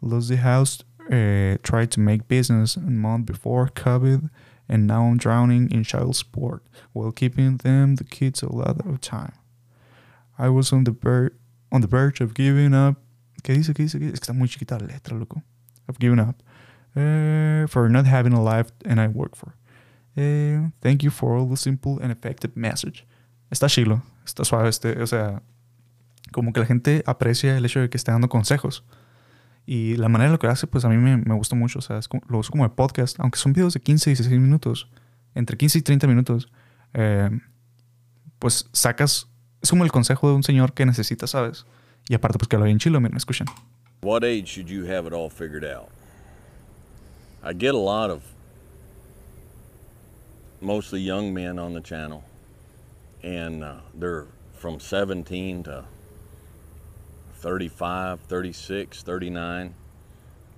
Lost 0.02 0.28
the 0.28 0.36
house. 0.36 0.84
Uh, 1.10 1.58
tried 1.62 1.90
to 1.90 2.00
make 2.00 2.28
business 2.28 2.76
a 2.76 2.80
month 2.80 3.26
before 3.26 3.68
COVID. 3.68 4.30
And 4.68 4.86
now 4.86 5.04
I'm 5.04 5.18
drowning 5.18 5.70
in 5.70 5.84
child 5.84 6.16
support 6.16 6.62
while 6.92 7.12
keeping 7.12 7.58
them, 7.58 7.96
the 7.96 8.04
kids, 8.04 8.42
a 8.42 8.50
lot 8.50 8.80
of 8.86 9.00
time. 9.00 9.34
I 10.38 10.48
was 10.48 10.72
on 10.72 10.84
the, 10.84 10.92
ver- 10.92 11.32
on 11.70 11.80
the 11.80 11.86
verge 11.86 12.20
of 12.20 12.32
giving 12.34 12.72
up. 12.72 12.96
¿Qué 13.42 13.54
dice? 13.54 13.74
¿Qué 13.74 13.84
dice? 13.84 13.98
¿Qué? 13.98 14.12
Es 14.12 14.20
que 14.20 14.32
está 14.32 14.34
muy 14.34 14.48
chiquita 14.48 14.78
la 14.78 14.86
letra, 14.86 15.18
loco. 15.18 15.42
I've 15.88 15.98
given 15.98 16.20
up. 16.20 16.42
Uh, 16.94 17.66
for 17.66 17.88
not 17.88 18.06
having 18.06 18.32
a 18.32 18.42
life 18.42 18.70
and 18.84 19.00
I 19.00 19.08
work 19.08 19.34
for. 19.34 19.56
Uh, 20.16 20.70
thank 20.80 21.02
you 21.02 21.10
for 21.10 21.36
all 21.36 21.46
the 21.46 21.56
simple 21.56 21.98
and 21.98 22.12
effective 22.12 22.56
message. 22.56 23.06
Está 23.50 23.68
chilo, 23.68 24.02
está 24.24 24.44
suave, 24.44 24.68
este, 24.68 25.00
o 25.00 25.06
sea, 25.06 25.42
como 26.32 26.52
que 26.52 26.60
la 26.60 26.66
gente 26.66 27.02
aprecia 27.06 27.56
el 27.56 27.64
hecho 27.64 27.80
de 27.80 27.88
que 27.88 27.96
esté 27.96 28.12
dando 28.12 28.28
consejos. 28.28 28.84
Y 29.74 29.96
la 29.96 30.08
manera 30.10 30.26
en 30.26 30.32
la 30.32 30.38
que 30.38 30.46
lo 30.46 30.52
hace, 30.52 30.66
pues 30.66 30.84
a 30.84 30.88
mí 30.90 30.96
me, 30.98 31.16
me 31.16 31.34
gusta 31.34 31.56
mucho, 31.56 31.78
o 31.78 31.82
sea, 31.82 31.96
es 31.96 32.06
como- 32.06 32.22
lo 32.28 32.38
uso 32.38 32.50
como 32.50 32.64
de 32.64 32.70
podcast, 32.74 33.18
aunque 33.20 33.38
son 33.38 33.54
videos 33.54 33.72
de 33.72 33.80
15 33.80 34.10
y 34.10 34.12
16 34.14 34.38
minutos, 34.38 34.90
entre 35.34 35.56
15 35.56 35.78
y 35.78 35.82
30 35.82 36.06
minutos, 36.06 36.52
eh, 36.92 37.30
pues 38.38 38.68
sacas, 38.72 39.28
es 39.62 39.70
como 39.70 39.84
el 39.84 39.90
consejo 39.90 40.28
de 40.28 40.34
un 40.34 40.42
señor 40.42 40.74
que 40.74 40.84
necesita, 40.84 41.26
¿sabes? 41.26 41.64
Y 42.06 42.12
aparte, 42.14 42.36
pues 42.36 42.48
que 42.48 42.58
lo 42.58 42.64
bien 42.64 42.78
chilo, 42.78 43.00
miren, 43.00 43.16
escuchen. 43.16 43.46
What 44.02 44.24
age 44.24 44.44
should 44.46 44.66
you 44.68 44.84
have 44.92 45.06
it 45.06 45.14
all 45.14 45.30
figured 45.30 45.64
out? 45.64 45.88
I 47.42 47.54
get 47.58 47.74
a 47.74 47.78
lot 47.78 48.10
of 48.10 48.20
mostly 50.60 51.02
young 51.02 51.32
men 51.32 51.58
on 51.58 51.72
the 51.72 51.80
channel, 51.80 52.22
and 53.22 53.62
uh, 53.64 53.76
they're 53.98 54.26
from 54.52 54.78
17 54.80 55.62
to 55.64 55.84
35, 57.42 58.20
36, 58.28 59.04
39, 59.04 59.72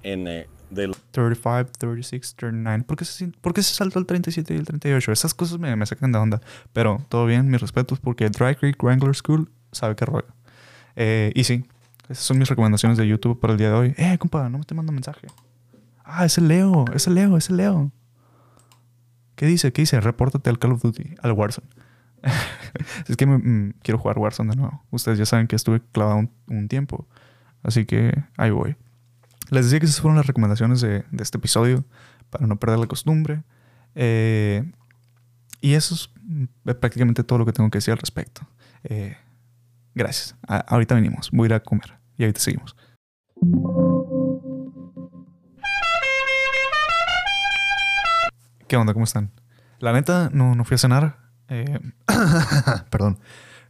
and 0.05 0.27
they 0.27 0.47
they 0.71 0.91
35, 1.13 1.73
36, 1.79 2.35
39. 2.37 2.85
¿Por 2.85 2.97
qué 2.97 3.05
se, 3.05 3.29
por 3.41 3.55
se 3.55 3.75
saltó 3.75 3.99
el 3.99 4.07
37 4.07 4.55
y 4.55 4.57
el 4.59 4.67
38? 4.67 5.13
Esas 5.13 5.35
cosas 5.35 5.59
me, 5.59 5.75
me 5.77 5.87
sacan 5.87 6.13
de 6.13 6.19
onda. 6.19 6.41
Pero 6.73 7.01
todo 7.09 7.27
bien, 7.27 7.51
mis 7.51 7.61
respetos, 7.61 8.01
porque 8.01 8.29
Dry 8.29 8.55
Creek 8.55 8.83
Wrangler 8.83 9.15
School 9.15 9.51
sabe 9.73 9.97
que 9.97 10.05
rollo. 10.05 10.29
Eh, 10.97 11.33
y 11.35 11.45
sí, 11.45 11.65
esas 12.09 12.25
son 12.25 12.39
mis 12.39 12.49
recomendaciones 12.49 12.99
de 12.99 13.07
YouTube 13.07 13.41
para 13.41 13.53
el 13.53 13.59
día 13.59 13.71
de 13.71 13.75
hoy. 13.75 13.95
Eh, 13.97 14.19
compa, 14.19 14.49
no 14.49 14.59
me 14.59 14.65
te 14.65 14.75
mando 14.75 14.93
mensaje. 14.93 15.27
Ah, 16.05 16.27
es 16.27 16.37
el 16.39 16.49
Leo, 16.49 16.85
es 16.95 17.07
el 17.07 17.15
Leo, 17.15 17.37
es 17.37 17.49
el 17.49 17.57
Leo. 17.57 17.91
¿Qué 19.37 19.47
dice? 19.47 19.73
¿Qué 19.73 19.83
dice? 19.83 20.01
Repórtate 20.01 20.51
al 20.51 20.59
Call 20.59 20.73
of 20.73 20.83
Duty, 20.83 21.15
al 21.23 21.33
Warzone. 21.33 21.67
es 23.09 23.17
que 23.17 23.27
me- 23.27 23.39
mm, 23.39 23.75
quiero 23.83 23.99
jugar 23.99 24.19
Warzone 24.19 24.51
de 24.51 24.57
nuevo. 24.57 24.83
Ustedes 24.91 25.19
ya 25.19 25.27
saben 25.27 25.47
que 25.47 25.57
estuve 25.57 25.81
clavado 25.93 26.29
un, 26.49 26.69
tiempo. 26.69 27.07
Así 27.63 27.85
que 27.87 28.13
ahí 28.37 28.51
voy. 28.51 28.77
Les 29.51 29.67
decía 29.67 29.81
que 29.81 29.87
esas 29.87 30.01
fueron 30.01 30.17
las 30.17 30.27
recomendaciones 30.27 30.81
de, 30.81 31.05
de 31.11 31.23
este 31.23 31.39
episodio 31.39 31.85
para 32.31 32.47
no 32.47 32.57
perder 32.57 32.79
la 32.79 32.87
costumbre. 32.87 33.43
Eh, 33.95 34.65
y 35.61 35.75
eso 35.75 35.95
es 35.95 36.11
mm, 36.23 36.45
prácticamente 36.81 37.25
todo 37.25 37.39
lo 37.39 37.47
que 37.47 37.53
tengo 37.53 37.71
que 37.71 37.79
decir 37.79 37.93
al 37.93 37.99
respecto. 37.99 38.47
Eh, 38.85 39.17
gracias. 39.95 40.37
Ahorita 40.47 40.95
venimos. 40.95 41.31
Voy 41.31 41.47
a 41.47 41.47
ir 41.47 41.55
a 41.55 41.61
comer 41.61 41.95
y 42.17 42.25
ahorita 42.25 42.41
seguimos. 42.41 42.77
¿Qué 48.69 48.77
onda? 48.77 48.93
¿Cómo 48.93 49.05
están? 49.05 49.31
La 49.79 49.93
neta, 49.93 50.31
no, 50.33 50.55
no 50.55 50.65
fui 50.65 50.75
a 50.75 50.79
cenar. 50.79 51.19
Eh, 51.63 51.81
perdón. 52.91 53.19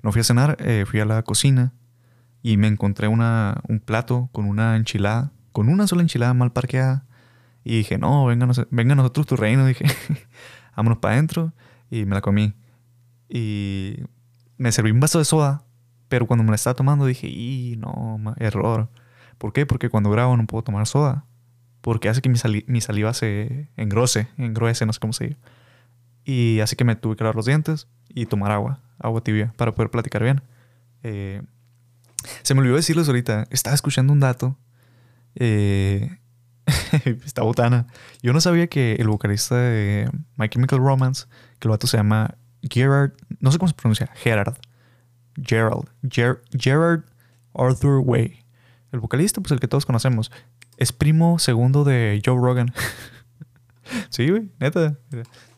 No 0.03 0.13
fui 0.13 0.21
a 0.21 0.25
cenar. 0.25 0.57
eh, 0.61 0.85
fui 0.87 1.01
a 1.01 1.05
la 1.05 1.23
cocina 1.23 1.73
y 2.43 2.57
me 2.57 2.67
encontré 2.67 3.09
una, 3.09 3.61
un 3.69 3.81
plato 3.81 4.29
con 4.33 4.45
una 4.47 4.77
enchilada, 4.77 5.33
con 5.53 5.69
una 5.69 5.87
sola 5.87 6.03
enchilada 6.03 6.35
mal 6.35 6.53
parqueada. 6.53 7.07
Y 7.65 7.79
dije, 7.79 7.97
no, 7.97 8.27
venga, 8.27 8.47
venga 8.71 8.95
nosotros 8.95 9.27
tu 9.27 9.37
reino. 9.37 9.65
Dije, 9.67 9.87
vámonos 10.77 10.99
para 10.99 11.15
adentro. 11.15 11.53
Y 11.91 12.05
me 12.05 12.15
la 12.15 12.21
comí. 12.21 12.55
Y 13.29 13.97
me 14.59 14.71
serví 14.73 14.91
un 14.91 15.01
vaso 15.01 15.19
de 15.19 15.25
soda. 15.25 15.63
Pero 16.09 16.27
cuando 16.27 16.45
me 16.45 16.51
la 16.51 16.57
estaba 16.57 16.75
tomando 16.75 17.07
dije, 17.07 17.27
y 17.29 17.77
no, 17.79 18.21
error. 18.37 18.91
¿Por 19.39 19.53
qué? 19.55 19.65
Porque 19.65 19.89
cuando 19.89 20.11
grabo 20.11 20.37
no 20.37 20.47
puedo 20.47 20.63
tomar 20.63 20.87
soda. 20.87 21.25
Porque 21.81 22.09
hace 22.11 22.21
que 22.21 22.29
mi, 22.29 22.37
sali- 22.37 22.65
mi 22.69 22.81
saliva 22.83 23.15
se 23.15 23.71
engrose, 23.77 24.29
engruese, 24.37 24.85
no 24.87 24.93
sé 24.93 25.01
cómo 25.01 25.13
se 25.15 25.29
dice. 25.29 25.39
Y 26.25 26.61
así 26.61 26.77
que 26.77 26.85
me 26.85 26.97
tuve 26.97 27.17
que 27.17 27.25
lavar 27.25 27.37
los 27.37 27.47
dientes 27.47 27.87
y 28.09 28.27
tomar 28.27 28.51
agua, 28.53 28.81
agua 28.99 29.23
tibia, 29.23 29.53
para 29.57 29.75
poder 29.75 29.91
platicar 29.91 30.23
bien. 30.23 30.43
Eh, 31.03 31.43
se 32.43 32.55
me 32.55 32.61
olvidó 32.61 32.77
decirles 32.77 33.09
ahorita, 33.09 33.47
estaba 33.51 33.75
escuchando 33.75 34.13
un 34.13 34.21
dato. 34.21 34.57
Eh, 35.35 36.17
esta 37.25 37.43
botana. 37.43 37.87
Yo 38.23 38.33
no 38.33 38.41
sabía 38.41 38.69
que 38.69 38.95
el 38.95 39.09
vocalista 39.09 39.57
de 39.57 40.11
My 40.37 40.49
Chemical 40.49 40.79
Romance, 40.79 41.27
que 41.59 41.69
el 41.69 41.71
vato 41.71 41.87
se 41.87 41.97
llama 41.99 42.37
Gerard, 42.63 43.13
no 43.41 43.53
sé 43.53 43.59
cómo 43.59 43.69
se 43.69 43.75
pronuncia, 43.75 44.09
Gerard. 44.15 44.55
Gerald. 45.43 45.89
Ger- 46.05 46.41
Gerard 46.59 47.03
Arthur 47.55 48.01
Way. 48.05 48.45
El 48.93 49.01
vocalista, 49.01 49.41
pues 49.41 49.53
el 49.53 49.61
que 49.61 49.69
todos 49.69 49.85
conocemos. 49.85 50.31
Es 50.79 50.93
primo 50.93 51.39
segundo 51.39 51.85
de 51.85 52.23
Joe 52.25 52.37
Rogan. 52.37 52.73
sí, 54.15 54.29
güey, 54.29 54.49
neta. 54.61 54.97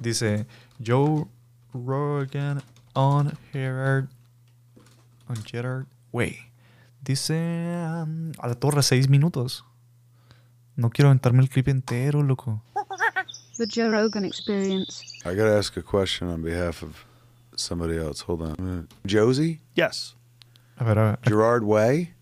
Dice 0.01 0.47
Joe 0.81 1.27
Rogan 1.75 2.63
on 2.95 3.33
Gerard. 3.53 4.09
On 5.29 5.37
Gerard 5.45 5.87
Way. 6.13 6.39
Dice 7.03 7.31
um, 7.33 8.33
a 8.39 8.49
la 8.49 8.55
torre 8.55 8.83
seis 8.83 9.09
minutos. 9.09 9.65
No 10.77 10.91
quiero 10.91 11.09
aventarme 11.11 11.43
el 11.43 11.49
clip 11.49 11.69
entero, 11.69 12.23
loco. 12.23 12.63
The 13.59 13.67
Joe 13.67 13.91
Rogan 13.91 14.25
Experience. 14.25 15.03
I 15.25 15.35
gotta 15.35 15.57
ask 15.57 15.77
a 15.77 15.83
question 15.83 16.29
on 16.29 16.43
behalf 16.43 16.83
of 16.83 17.05
somebody 17.57 17.97
else. 17.97 18.21
Hold 18.23 18.43
on. 18.43 18.89
Josie? 19.07 19.61
Yes. 19.75 20.15
A 20.79 20.85
ver, 20.85 20.93
a 20.93 20.95
ver. 21.13 21.19
Gerard 21.27 21.65
Way? 21.65 22.15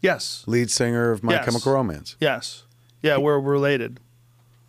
Yes. 0.00 0.44
Lead 0.46 0.70
singer 0.70 1.10
of 1.12 1.22
My 1.22 1.32
Yes. 1.34 1.44
Chemical 1.44 1.72
Romance. 1.72 2.16
Yes. 2.20 2.64
Yeah, 3.02 3.18
we're 3.18 3.38
related. 3.38 4.00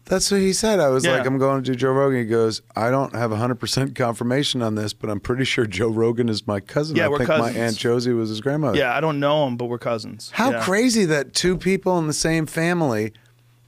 That's 0.09 0.29
what 0.31 0.41
he 0.41 0.53
said. 0.53 0.79
I 0.79 0.89
was 0.89 1.05
Yeah. 1.05 1.13
like, 1.17 1.25
I'm 1.27 1.37
going 1.37 1.63
to 1.63 1.71
do 1.71 1.75
Joe 1.77 1.91
Rogan. 1.91 2.19
He 2.19 2.25
goes, 2.25 2.61
I 2.75 2.89
don't 2.89 3.13
have 3.13 3.29
100% 3.31 3.93
confirmation 3.95 4.61
on 4.63 4.73
this, 4.75 4.91
but 4.91 5.09
I'm 5.09 5.19
pretty 5.19 5.45
sure 5.45 5.65
Joe 5.67 5.87
Rogan 5.89 6.27
is 6.29 6.45
my 6.47 6.59
cousin. 6.59 6.95
Yeah, 6.97 7.05
I 7.05 7.07
we're 7.09 7.19
think 7.19 7.29
cousins. 7.29 7.55
my 7.55 7.61
Aunt 7.61 7.77
Josie 7.77 8.13
was 8.13 8.29
his 8.29 8.41
grandmother. 8.41 8.77
Yeah, 8.77 8.97
I 8.97 8.99
don't 9.01 9.19
know 9.19 9.45
him, 9.47 9.55
but 9.55 9.65
we're 9.65 9.77
cousins. 9.77 10.31
How 10.33 10.49
Yeah. 10.51 10.61
crazy 10.61 11.05
that 11.05 11.33
two 11.33 11.55
people 11.57 11.99
in 11.99 12.07
the 12.07 12.13
same 12.13 12.45
family 12.47 13.13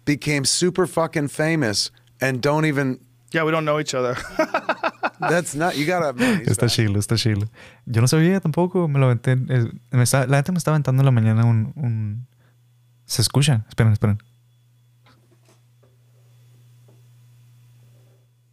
became 0.03 0.43
super 0.45 0.87
fucking 0.87 1.27
famous 1.29 1.91
and 2.19 2.41
don't 2.41 2.65
even. 2.65 2.99
Yeah, 3.31 3.43
we 3.45 3.51
don't 3.51 3.63
know 3.63 3.79
each 3.79 3.93
other. 3.93 4.17
That's 5.21 5.53
not. 5.55 5.77
You 5.77 5.85
gotta. 5.85 6.13
Man, 6.13 6.39
he's 6.39 6.57
Está 6.57 6.67
chilo, 6.67 6.97
está 6.99 7.15
chilo. 7.17 7.47
Yo 7.85 8.01
no 8.01 8.07
sabía 8.07 8.39
tampoco, 8.41 8.87
me 8.89 8.99
lo 8.99 9.05
aventé. 9.13 9.33
eh, 9.33 9.71
me 9.91 10.01
está- 10.03 10.25
la 10.27 10.37
neta 10.37 10.51
me 10.51 10.57
estaba 10.57 10.75
aventando 10.75 11.01
en 11.01 11.05
la 11.05 11.11
mañana 11.11 11.45
un, 11.45 11.71
un- 11.75 12.27
¿Se 13.05 13.21
escucha? 13.21 13.63
Esperen, 13.69 13.93
esperen. 13.93 14.17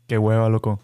Qué 0.09 0.17
hueva, 0.19 0.49
loco. 0.49 0.81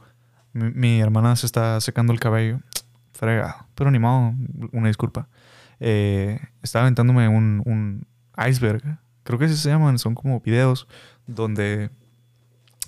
Mi, 0.53 1.01
hermana 1.01 1.35
se 1.35 1.47
está 1.47 1.81
secando 1.81 2.13
el 2.13 2.21
cabello. 2.21 2.61
Fregado. 3.13 3.67
Pero 3.75 3.91
ni 3.91 3.99
modo, 3.99 4.35
una 4.73 4.89
disculpa. 4.89 5.29
Eh, 5.81 6.39
estaba 6.63 6.85
aventándome 6.85 7.27
un, 7.29 7.63
un 7.65 8.07
iceberg. 8.47 8.99
Creo 9.25 9.39
que 9.39 9.47
así 9.47 9.57
se 9.57 9.71
llaman. 9.71 9.99
Son 9.99 10.15
como 10.15 10.41
videos 10.41 10.87
donde 11.27 11.91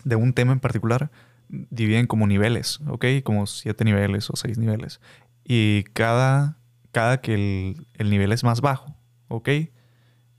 de 0.04 0.16
un 0.16 0.34
tema 0.34 0.52
en 0.52 0.60
particular 0.60 1.10
dividen 1.48 2.06
como 2.06 2.26
niveles, 2.26 2.80
¿ok? 2.86 3.06
Como 3.24 3.46
siete 3.46 3.84
niveles 3.84 4.28
o 4.30 4.36
seis 4.36 4.58
niveles. 4.58 5.00
Y 5.42 5.84
cada, 5.94 6.58
cada 6.92 7.20
que 7.22 7.34
el, 7.34 7.86
el 7.94 8.10
nivel 8.10 8.32
es 8.32 8.44
más 8.44 8.60
bajo, 8.60 8.94
¿ok? 9.28 9.48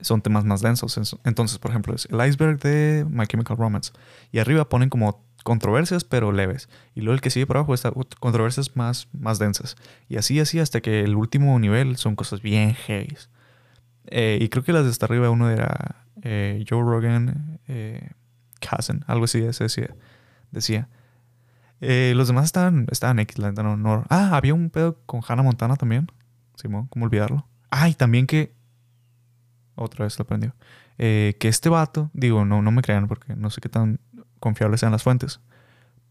Son 0.00 0.22
temas 0.22 0.44
más 0.44 0.60
densos. 0.60 0.96
Entonces- 1.24 1.58
por 1.58 1.70
ejemplo, 1.70 1.94
es 1.94 2.06
el 2.10 2.24
iceberg 2.26 2.58
de 2.60 3.04
My 3.08 3.26
Chemical 3.26 3.56
Romance. 3.56 3.92
Y 4.32 4.38
arriba 4.38 4.68
ponen 4.68 4.88
como 4.90 5.24
controversias, 5.44 6.04
pero 6.04 6.30
leves. 6.32 6.68
Y 6.94 7.00
luego 7.00 7.14
el 7.14 7.20
que 7.20 7.30
sigue 7.30 7.46
por 7.46 7.56
abajo 7.56 7.74
está 7.74 7.92
controversias 8.20 8.76
más, 8.76 9.08
más 9.12 9.38
densas. 9.38 9.76
Y 10.08 10.16
así, 10.16 10.38
así, 10.40 10.58
hasta 10.60 10.80
que 10.80 11.00
el 11.02 11.14
último 11.14 11.58
nivel 11.58 11.96
son 11.96 12.16
cosas 12.16 12.42
bien 12.42 12.74
heavy. 12.74 13.16
Eh, 14.06 14.38
y 14.40 14.48
creo 14.48 14.64
que 14.64 14.72
las 14.72 14.84
de 14.84 14.90
hasta 14.90 15.06
arriba 15.06 15.30
uno 15.30 15.50
era 15.50 16.04
eh, 16.22 16.64
Joe 16.68 16.82
Rogan, 16.82 17.60
eh, 17.68 18.10
Cousin, 18.60 19.04
algo 19.06 19.24
así 19.24 19.38
ese 19.42 19.64
decía. 19.64 19.94
decía. 20.50 20.88
Eh, 21.80 22.12
los 22.16 22.26
demás 22.26 22.46
estaban, 22.46 22.86
estaban 22.90 23.18
X, 23.20 23.38
no, 23.38 23.76
no- 23.76 24.04
Ah, 24.08 24.36
había 24.36 24.52
un 24.54 24.70
pedo 24.70 24.98
con 25.06 25.20
Hannah 25.26 25.42
Montana 25.44 25.76
también. 25.76 26.10
Simón, 26.56 26.88
¿cómo 26.88 27.04
olvidarlo? 27.04 27.46
Ah, 27.70 27.88
y 27.88 27.94
también 27.94 28.26
que. 28.26 28.52
Otra 29.78 30.04
vez 30.04 30.18
lo 30.18 30.24
aprendió. 30.24 30.54
Eh, 30.98 31.36
que 31.38 31.48
este 31.48 31.68
vato, 31.68 32.10
digo, 32.12 32.44
no, 32.44 32.62
no 32.62 32.70
me 32.70 32.82
crean 32.82 33.06
porque 33.08 33.36
no 33.36 33.50
sé 33.50 33.60
qué 33.60 33.68
tan 33.68 34.00
confiables 34.40 34.80
sean 34.80 34.92
las 34.92 35.02
fuentes. 35.02 35.40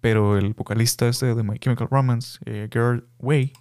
Pero 0.01 0.38
el 0.38 0.53
vocalista 0.53 1.08
este 1.08 1.34
de 1.36 1.43
My 1.43 1.58
Chemical 1.60 1.88
Romance, 1.89 2.39
eh, 2.45 2.69
Gerard 2.71 3.03
Way, 3.19 3.51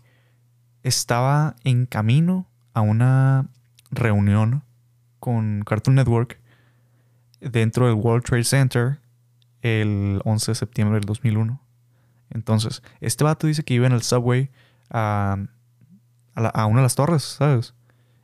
estaba 0.82 1.56
en 1.64 1.86
camino 1.86 2.46
a 2.74 2.80
una 2.82 3.48
reunión 3.90 4.62
con 5.18 5.62
Cartoon 5.64 5.96
Network 5.96 6.38
dentro 7.40 7.86
del 7.86 7.94
World 7.96 8.24
Trade 8.24 8.44
Center 8.44 8.98
el 9.62 10.20
11 10.24 10.52
de 10.52 10.54
septiembre 10.54 10.96
del 10.98 11.06
2001. 11.06 11.60
Entonces, 12.30 12.82
este 13.00 13.24
vato 13.24 13.46
dice 13.46 13.64
que 13.64 13.74
iba 13.74 13.86
en 13.86 13.92
el 13.92 14.02
subway 14.02 14.50
a, 14.90 15.38
a, 16.34 16.40
la- 16.40 16.48
a 16.50 16.66
una 16.66 16.80
de 16.80 16.84
las 16.84 16.94
torres, 16.94 17.22
¿sabes? 17.22 17.74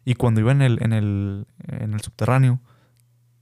Y 0.04 0.14
cuando 0.14 0.40
iba 0.40 0.52
en 0.52 0.62
el, 0.62 0.82
en 0.82 0.92
el, 0.92 1.46
en 1.68 1.94
el 1.94 2.00
subterráneo, 2.00 2.60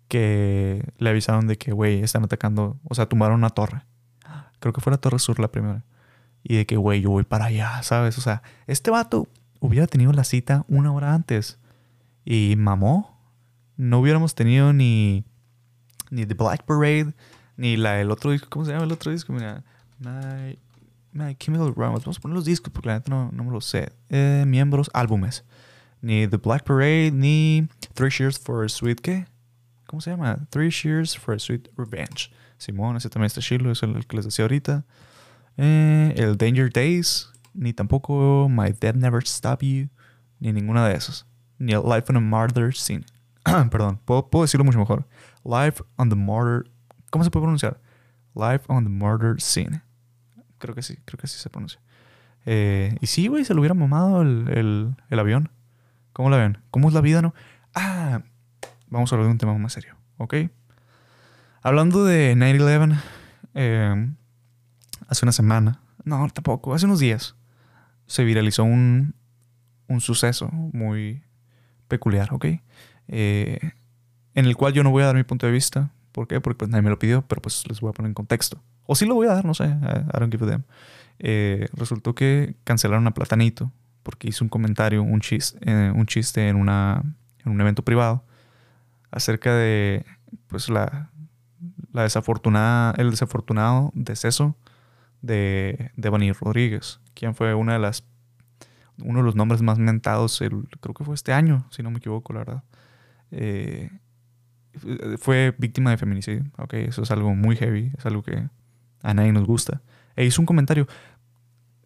que 0.09 0.93
le 0.99 1.11
avisaron 1.11 1.47
de 1.47 1.57
que, 1.57 1.73
güey, 1.73 2.03
están 2.03 2.25
atacando, 2.25 2.79
o 2.85 2.95
sea, 2.95 3.07
tumbaron 3.07 3.39
una 3.39 3.51
torre. 3.51 3.83
Creo 4.59 4.73
que 4.73 4.81
fue 4.81 4.91
la 4.91 4.99
Torre 4.99 5.19
Sur 5.19 5.41
la 5.41 5.49
primera. 5.49 5.85
Y 6.43 6.57
de 6.57 6.67
que, 6.67 6.77
güey, 6.77 7.01
yo 7.01 7.11
voy 7.11 7.25
para 7.25 7.47
allá, 7.47 7.83
¿sabes? 7.83 8.19
O 8.19 8.21
sea, 8.21 8.43
este 8.67 8.91
vato 8.91 9.29
hubiera 9.61 9.87
tenido 9.87 10.13
la 10.13 10.25
cita 10.25 10.65
una 10.69 10.93
hora 10.93 11.15
antes. 11.15 11.59
Y 12.25 12.55
mamó. 12.59 13.19
No 13.77 14.01
hubiéramos 14.01 14.35
tenido 14.35 14.73
ni, 14.73 15.25
ni 16.11 16.27
The 16.27 16.35
Black 16.35 16.65
Parade, 16.65 17.15
ni 17.57 17.77
la, 17.77 18.01
el 18.01 18.11
otro 18.11 18.33
disco. 18.33 18.49
¿Cómo 18.51 18.67
se 18.67 18.73
llama 18.73 18.85
el 18.85 18.93
otro 18.93 19.11
disco? 19.11 19.33
Mira, 19.33 19.65
My, 19.99 20.59
My 21.13 21.35
Chemical 21.37 21.75
Romance. 21.75 22.05
Vamos 22.05 22.19
a 22.19 22.21
poner 22.21 22.35
los 22.35 22.45
discos 22.45 22.71
porque 22.73 22.89
la 22.89 22.97
neta 22.97 23.11
no, 23.11 23.31
no 23.33 23.45
me 23.45 23.51
lo 23.51 23.61
sé. 23.63 23.93
Eh, 24.11 24.45
miembros, 24.47 24.91
álbumes. 24.93 25.45
Ni 26.03 26.27
The 26.27 26.39
Black 26.39 26.65
Parade, 26.65 27.11
ni 27.13 27.69
Three 27.95 28.11
Cheers 28.11 28.39
for 28.39 28.65
a 28.65 28.69
Sweet, 28.69 29.01
¿qué? 29.01 29.27
¿Cómo 29.87 30.01
se 30.01 30.11
llama? 30.11 30.39
Three 30.51 30.71
Cheers 30.71 31.17
for 31.19 31.35
a 31.35 31.39
Sweet 31.39 31.69
Revenge. 31.77 32.31
Simón, 32.59 32.97
ese 32.97 33.09
también 33.11 33.27
está 33.27 33.41
chilo, 33.41 33.71
es 33.71 33.83
el 33.83 34.07
que 34.07 34.17
les 34.17 34.25
decía 34.25 34.45
ahorita. 34.45 34.85
Eh, 35.57 36.15
el 36.17 36.37
Danger 36.37 36.71
Days, 36.73 37.31
ni 37.55 37.73
tampoco 37.73 38.49
My 38.49 38.73
Dead 38.79 38.95
Never 38.95 39.23
Stop 39.25 39.63
You, 39.63 39.89
ni 40.39 40.53
ninguna 40.53 40.87
de 40.89 40.95
esas. 40.95 41.27
Ni 41.59 41.73
el 41.73 41.83
Life 41.83 42.07
on 42.09 42.17
a 42.17 42.21
Murder 42.21 42.75
Scene. 42.75 43.05
Perdón, 43.71 43.99
puedo, 44.05 44.29
puedo 44.31 44.45
decirlo 44.45 44.65
mucho 44.65 44.79
mejor. 44.79 45.07
Life 45.45 45.83
on 45.97 46.09
the 46.09 46.17
Murder. 46.17 46.71
¿Cómo 47.11 47.25
se 47.25 47.31
puede 47.31 47.43
pronunciar? 47.45 47.81
Life 48.35 48.65
on 48.69 48.85
the 48.85 48.91
Murder 48.91 49.41
Scene. 49.41 49.83
Creo 50.59 50.75
que 50.75 50.83
sí, 50.83 50.97
creo 51.05 51.19
que 51.19 51.27
sí 51.27 51.39
se 51.39 51.51
pronuncia. 51.51 51.81
Eh, 52.47 52.97
y 53.01 53.07
sí, 53.07 53.27
güey, 53.29 53.45
se 53.45 53.53
lo 53.55 53.61
hubiera 53.61 53.75
mamado 53.75 54.23
el, 54.23 54.49
el- 54.49 54.97
el 55.11 55.19
avión. 55.19 55.51
¿Cómo 56.13 56.31
la 56.31 56.37
ven? 56.37 56.59
¿Cómo 56.71 56.89
es 56.89 56.95
la 56.95 57.01
vida, 57.01 57.23
no? 57.23 57.35
Ah, 57.75 58.23
vamos 58.89 59.13
a 59.13 59.15
hablar 59.15 59.27
de 59.27 59.33
un 59.33 59.39
tema 59.39 59.57
más 59.59 59.73
serio, 59.73 59.97
¿ok? 60.19 60.35
Hablando 61.63 62.05
de 62.05 62.35
9-11, 62.37 62.99
eh, 63.55 64.11
hace 65.09 65.25
una 65.25 65.33
semana, 65.33 65.81
no, 66.05 66.29
tampoco, 66.31 66.75
hace 66.75 66.87
unos 66.87 67.01
días, 67.01 67.37
se 68.07 68.25
viralizó 68.25 68.65
un, 68.65 69.15
un 69.87 70.01
suceso 70.01 70.49
muy 70.51 71.23
peculiar, 71.89 72.33
¿ok? 72.33 72.47
Eh, 73.09 73.59
en 74.35 74.47
el 74.47 74.57
cual 74.57 74.73
yo 74.73 74.83
no 74.83 74.91
voy 74.91 75.03
a 75.03 75.07
dar 75.07 75.17
mi 75.17 75.25
punto 75.25 75.47
de 75.47 75.53
vista. 75.53 75.91
¿Por 76.13 76.27
qué? 76.27 76.41
Porque 76.41 76.59
pues 76.59 76.71
nadie 76.71 76.83
me 76.83 76.91
lo 76.91 76.99
pidió, 76.99 77.23
pero 77.23 77.43
pues 77.43 77.65
les 77.69 77.81
voy 77.81 77.91
a 77.91 77.93
poner 77.93 78.09
en 78.11 78.15
contexto. 78.15 78.63
O 78.87 78.95
sí 78.95 79.07
lo 79.07 79.15
voy 79.15 79.27
a 79.27 79.35
dar, 79.35 79.45
no 79.45 79.55
sé, 79.55 79.65
I 79.65 79.69
I 79.69 80.19
don't 80.19 80.33
give 80.33 80.45
a 80.45 80.49
damn. 80.49 80.65
Eh, 81.19 81.69
resultó 81.75 82.15
que 82.15 82.57
cancelaron 82.65 83.07
a 83.07 83.15
Platanito 83.15 83.71
porque 84.03 84.29
hizo 84.29 84.45
un 84.45 84.49
comentario, 84.49 85.03
un 85.03 85.21
chiste, 85.21 85.59
eh, 85.63 85.93
un 85.95 86.07
chiste 86.07 86.49
en, 86.49 86.57
una, 86.57 87.03
en 87.45 87.53
un 87.53 87.61
evento 87.61 87.85
privado 87.85 88.25
acerca 89.11 89.55
de 89.55 90.05
pues 90.47 90.69
la, 90.69 91.11
la 91.93 92.03
desafortunada, 92.03 92.95
el 92.97 93.11
desafortunado 93.11 93.91
deceso 93.95 94.57
de 95.23 95.91
Devani 95.97 96.33
Rodríguez, 96.33 97.01
quien 97.15 97.35
fue 97.35 97.55
una 97.55 97.75
de 97.75 97.79
las 97.79 98.05
uno 99.03 99.21
de 99.21 99.25
los 99.25 99.35
nombres 99.35 99.63
más 99.63 99.79
mentados, 99.79 100.41
el, 100.43 100.69
creo 100.81 100.95
que 100.95 101.05
fue 101.05 101.15
este 101.15 101.33
año, 101.33 101.67
si 101.71 101.83
no 101.83 101.91
me 101.91 101.99
equivoco, 101.99 102.33
la 102.33 102.39
verdad. 102.41 102.63
Eh, 103.31 103.91
fue 105.19 105.55
víctima 105.59 105.91
de 105.91 105.97
feminicidio, 105.97 106.45
ok, 106.59 106.75
eso 106.75 107.03
es 107.03 107.11
algo 107.11 107.35
muy 107.35 107.57
heavy, 107.57 107.93
es 107.97 108.07
algo 108.07 108.23
que 108.23 108.49
a 109.03 109.15
nadie 109.15 109.33
nos 109.33 109.47
gusta. 109.47 109.83
E 110.17 110.25
hizo 110.25 110.43
un 110.43 110.47
comentario, 110.47 110.87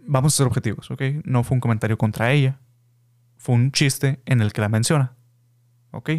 vamos 0.07 0.35
a 0.35 0.37
ser 0.37 0.47
objetivos, 0.47 0.91
ok, 0.91 1.03
no 1.25 1.43
fue 1.45 1.57
un 1.57 1.61
comentario 1.61 1.99
contra 1.99 2.33
ella, 2.33 2.61
fue 3.37 3.55
un 3.55 3.73
chiste 3.73 4.23
en 4.27 4.41
el 4.41 4.53
que 4.53 4.61
la 4.61 4.69
menciona, 4.69 5.17
ok, 5.91 6.11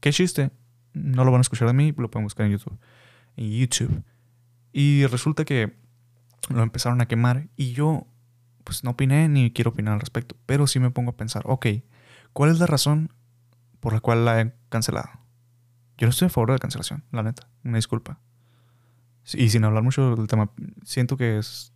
¿qué 0.00 0.12
chiste? 0.12 0.50
No 0.92 1.24
lo 1.24 1.30
van 1.30 1.40
a 1.40 1.42
escuchar 1.42 1.68
de 1.68 1.74
mí, 1.74 1.92
lo 1.96 2.10
pueden 2.10 2.24
buscar 2.24 2.46
en 2.46 2.52
YouTube. 2.52 2.78
En 3.36 3.50
YouTube. 3.50 4.02
Y 4.72 5.06
resulta 5.06 5.44
que 5.44 5.76
lo 6.48 6.62
empezaron 6.62 7.00
a 7.00 7.06
quemar 7.06 7.48
y 7.56 7.72
yo 7.72 8.06
pues 8.64 8.84
no 8.84 8.90
opiné 8.90 9.28
ni 9.28 9.50
quiero 9.50 9.70
opinar 9.70 9.94
al 9.94 10.00
respecto, 10.00 10.36
pero 10.44 10.66
sí 10.66 10.78
me 10.78 10.90
pongo 10.90 11.12
a 11.12 11.16
pensar, 11.16 11.42
ok, 11.46 11.66
¿cuál 12.32 12.50
es 12.50 12.58
la 12.58 12.66
razón 12.66 13.12
por 13.80 13.92
la 13.92 14.00
cual 14.00 14.24
la 14.24 14.40
he 14.40 14.52
cancelado? 14.68 15.08
Yo 15.96 16.06
no 16.06 16.10
estoy 16.10 16.26
a 16.26 16.30
favor 16.30 16.50
de 16.50 16.54
la 16.54 16.58
cancelación, 16.58 17.04
la 17.10 17.22
neta, 17.22 17.48
una 17.64 17.76
disculpa. 17.76 18.20
Y 19.34 19.48
sin 19.48 19.64
hablar 19.64 19.82
mucho 19.82 20.14
del 20.16 20.26
tema, 20.26 20.50
siento 20.84 21.16
que 21.16 21.38
es 21.38 21.72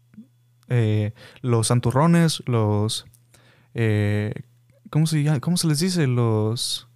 eh, 0.75 1.13
los 1.43 1.67
santurrones, 1.67 2.43
los... 2.47 3.05
eh, 3.75 4.33
¿cómo, 4.89 5.07
se, 5.07 5.19
les 5.69 5.81
dice? 5.81 6.07
Los... 6.07 6.89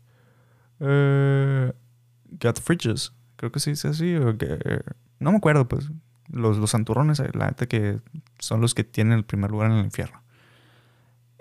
Eh, 0.81 1.73
fridges, 2.63 3.13
creo 3.37 3.53
que 3.53 3.61
se 3.61 3.71
dice 3.71 3.89
así. 3.89 4.15
o 4.17 4.35
no 5.19 5.31
me 5.31 5.37
acuerdo, 5.37 5.69
pues. 5.69 5.91
Los, 6.29 6.57
los 6.57 6.71
santurrones, 6.71 7.21
eh, 7.21 7.29
la 7.35 7.49
neta 7.49 7.67
que 7.67 8.01
son 8.39 8.63
los 8.63 8.75
que 8.75 8.83
tienen 8.83 9.13
el 9.13 9.25
primer 9.25 9.51
lugar 9.51 9.71
en 9.71 9.77
el 9.77 9.85
infierno. 9.85 10.23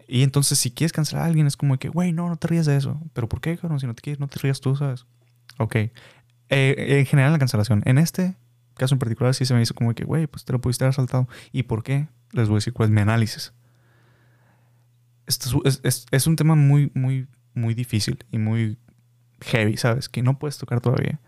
Y 0.08 0.22
entonces, 0.24 0.60
si 0.60 0.72
quieres 0.72 0.92
cancelar 0.92 1.24
a 1.24 1.28
alguien, 1.28 1.48
es 1.48 1.56
como 1.56 1.78
que, 1.78 1.88
güey, 1.88 2.12
no, 2.12 2.28
no 2.28 2.36
te 2.36 2.48
rías 2.48 2.66
de 2.66 2.76
eso. 2.76 3.02
¿Pero 3.14 3.30
por 3.30 3.40
qué, 3.40 3.58
cabrón? 3.58 3.80
Si 3.80 3.88
no 3.88 3.96
te 3.96 4.02
quieres, 4.02 4.20
no 4.20 4.28
te 4.28 4.40
rías 4.40 4.60
tú, 4.60 4.76
¿sabes? 4.76 5.06
Ok. 5.58 5.78
En 6.50 7.06
general, 7.06 7.32
la 7.32 7.40
cancelación. 7.40 7.82
En 7.86 7.98
este 7.98 8.36
caso 8.76 8.94
en 8.96 9.00
particular, 9.00 9.34
sí 9.34 9.46
se 9.46 9.54
me 9.54 9.62
hizo 9.62 9.74
como 9.74 9.94
que, 9.94 10.04
güey, 10.04 10.28
pues 10.28 10.46
te 10.46 10.54
lo 10.54 10.60
pudiste 10.60 10.84
haber 10.84 10.94
saltado. 10.94 11.28
¿Y 11.52 11.64
por 11.64 11.84
qué? 11.84 12.08
Les 12.32 12.48
voy 12.48 12.56
a 12.56 12.58
decir 12.58 12.74
cuál 12.74 12.90
es 12.90 12.94
mi 12.96 13.02
análisis. 13.02 13.54
Esto 15.28 15.62
es, 15.66 15.80
es- 15.84 16.06
es 16.12 16.28
un 16.28 16.36
tema 16.36 16.56
muy, 16.56 16.92
muy, 16.94 17.28
muy 17.54 17.74
difícil 17.74 18.24
y 18.32 18.38
muy 18.38 18.78
heavy, 19.42 19.78
¿sabes? 19.78 20.10
Que 20.10 20.22
no 20.22 20.38
puedes 20.40 20.58
tocar 20.58 20.82
todavía. 20.82 21.20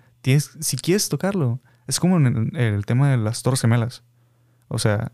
Si 0.60 0.78
quieres 0.78 1.08
tocarlo, 1.10 1.62
es 1.88 2.00
como 2.00 2.18
en 2.18 2.52
el, 2.54 2.58
el 2.58 2.86
tema 2.86 3.10
de 3.10 3.18
las 3.18 3.44
torres 3.44 3.62
gemelas. 3.62 4.04
O 4.68 4.78
sea, 4.78 5.14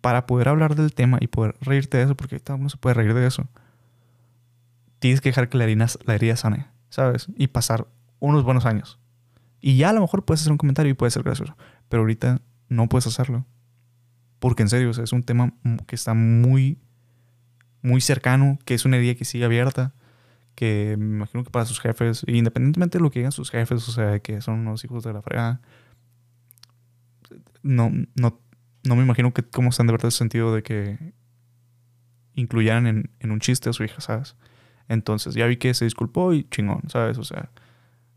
para 0.00 0.26
poder 0.26 0.48
hablar 0.48 0.76
del 0.76 0.94
tema 0.94 1.18
y 1.20 1.26
poder 1.26 1.56
reírte 1.60 1.98
de 1.98 2.04
eso, 2.04 2.16
porque 2.16 2.36
ahorita 2.36 2.54
uno 2.54 2.68
se 2.68 2.76
puede 2.76 2.94
reír 2.94 3.14
de 3.14 3.26
eso, 3.26 3.48
tienes 5.00 5.20
que 5.20 5.30
dejar 5.30 5.48
que 5.48 5.58
la 5.58 5.64
herida, 5.64 5.86
la 6.04 6.14
herida 6.14 6.36
sane, 6.36 6.68
¿sabes? 6.90 7.26
Y 7.36 7.48
pasar 7.48 7.88
unos 8.20 8.44
buenos 8.44 8.64
años. 8.64 8.98
Y 9.60 9.76
ya 9.76 9.90
a 9.90 9.92
lo 9.92 10.00
mejor 10.00 10.24
puedes 10.24 10.40
hacer 10.42 10.52
un 10.52 10.58
comentario 10.58 10.90
y 10.90 10.94
puede 10.94 11.10
ser 11.10 11.24
gracioso, 11.24 11.56
pero 11.88 12.02
ahorita 12.02 12.40
no 12.68 12.88
puedes 12.88 13.06
hacerlo. 13.08 13.44
Porque 14.38 14.62
en 14.62 14.68
serio, 14.68 14.90
o 14.90 14.92
sea, 14.92 15.04
es 15.04 15.12
un 15.12 15.22
tema 15.22 15.52
que 15.86 15.94
está 15.96 16.14
muy, 16.14 16.78
muy 17.82 18.00
cercano, 18.00 18.58
que 18.64 18.74
es 18.74 18.84
una 18.84 18.96
herida 18.98 19.14
que 19.14 19.24
sigue 19.24 19.44
abierta, 19.44 19.94
que 20.54 20.96
me 20.98 21.16
imagino 21.16 21.44
que 21.44 21.50
para 21.50 21.64
sus 21.66 21.80
jefes, 21.80 22.24
independientemente 22.26 22.98
de 22.98 23.02
lo 23.02 23.10
que 23.10 23.20
digan 23.20 23.32
sus 23.32 23.50
jefes, 23.50 23.88
o 23.88 23.92
sea, 23.92 24.18
que 24.20 24.40
son 24.40 24.60
unos 24.60 24.84
hijos 24.84 25.04
de 25.04 25.12
la 25.12 25.22
fregada, 25.22 25.60
no, 27.62 27.90
no, 28.14 28.40
no 28.84 28.96
me 28.96 29.02
imagino 29.02 29.32
que 29.32 29.42
cómo 29.42 29.70
están 29.70 29.86
de 29.86 29.92
verdad 29.92 30.06
el 30.06 30.12
sentido 30.12 30.54
de 30.54 30.62
que 30.62 31.12
incluyeran 32.34 32.86
en, 32.86 33.10
en 33.20 33.30
un 33.30 33.40
chiste 33.40 33.68
a 33.68 33.72
su 33.72 33.84
hija, 33.84 34.00
¿sabes? 34.00 34.36
Entonces 34.88 35.34
ya 35.34 35.46
vi 35.46 35.56
que 35.56 35.74
se 35.74 35.84
disculpó 35.84 36.32
y 36.32 36.44
chingón, 36.44 36.82
¿sabes? 36.88 37.18
O 37.18 37.24
sea, 37.24 37.50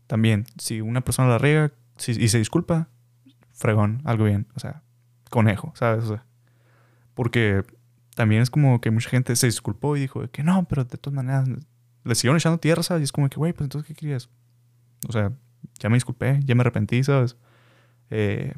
también, 0.06 0.46
si 0.58 0.80
una 0.80 1.02
persona 1.02 1.28
la 1.28 1.38
riega 1.38 1.72
si- 1.96 2.12
y 2.12 2.28
se 2.28 2.38
disculpa, 2.38 2.88
fregón, 3.52 4.00
algo 4.04 4.24
bien, 4.24 4.46
o 4.54 4.60
sea, 4.60 4.82
conejo, 5.32 5.72
¿sabes? 5.74 6.04
O 6.04 6.08
sea, 6.08 6.24
porque 7.14 7.64
también 8.14 8.42
es 8.42 8.50
como 8.50 8.80
que 8.80 8.90
mucha 8.90 9.08
gente 9.08 9.34
se 9.34 9.46
disculpó 9.46 9.96
y 9.96 10.00
dijo 10.00 10.28
que 10.30 10.44
no, 10.44 10.64
pero 10.68 10.84
de 10.84 10.98
todas 10.98 11.14
maneras 11.16 11.48
le 12.04 12.14
siguieron 12.14 12.36
echando 12.36 12.58
tierra, 12.58 12.82
¿sabes? 12.82 13.00
Y 13.00 13.04
es 13.04 13.12
como 13.12 13.28
que, 13.28 13.36
güey, 13.36 13.52
pues 13.52 13.66
entonces, 13.66 13.88
¿qué 13.88 13.94
querías? 13.94 14.28
O 15.08 15.12
sea, 15.12 15.32
ya 15.80 15.88
me 15.88 15.96
disculpé, 15.96 16.40
ya 16.44 16.54
me 16.54 16.60
arrepentí, 16.60 17.02
¿sabes? 17.02 17.36
Eh, 18.10 18.54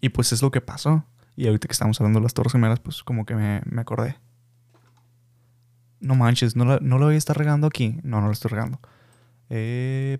y 0.00 0.08
pues 0.08 0.32
es 0.32 0.42
lo 0.42 0.50
que 0.50 0.60
pasó. 0.60 1.04
Y 1.36 1.46
ahorita 1.46 1.68
que 1.68 1.72
estamos 1.72 2.00
hablando 2.00 2.18
de 2.18 2.24
las 2.24 2.34
Torres 2.34 2.52
Gemelas, 2.52 2.80
pues 2.80 3.04
como 3.04 3.26
que 3.26 3.34
me, 3.36 3.60
me 3.66 3.82
acordé. 3.82 4.16
No 6.00 6.14
manches, 6.14 6.56
no 6.56 6.64
la, 6.64 6.78
no 6.80 6.98
la 6.98 7.06
voy 7.06 7.14
a 7.14 7.18
estar 7.18 7.36
regando 7.36 7.66
aquí. 7.66 8.00
No, 8.02 8.20
no 8.20 8.26
la 8.26 8.32
estoy 8.32 8.50
regando. 8.50 8.80
Eh. 9.50 10.18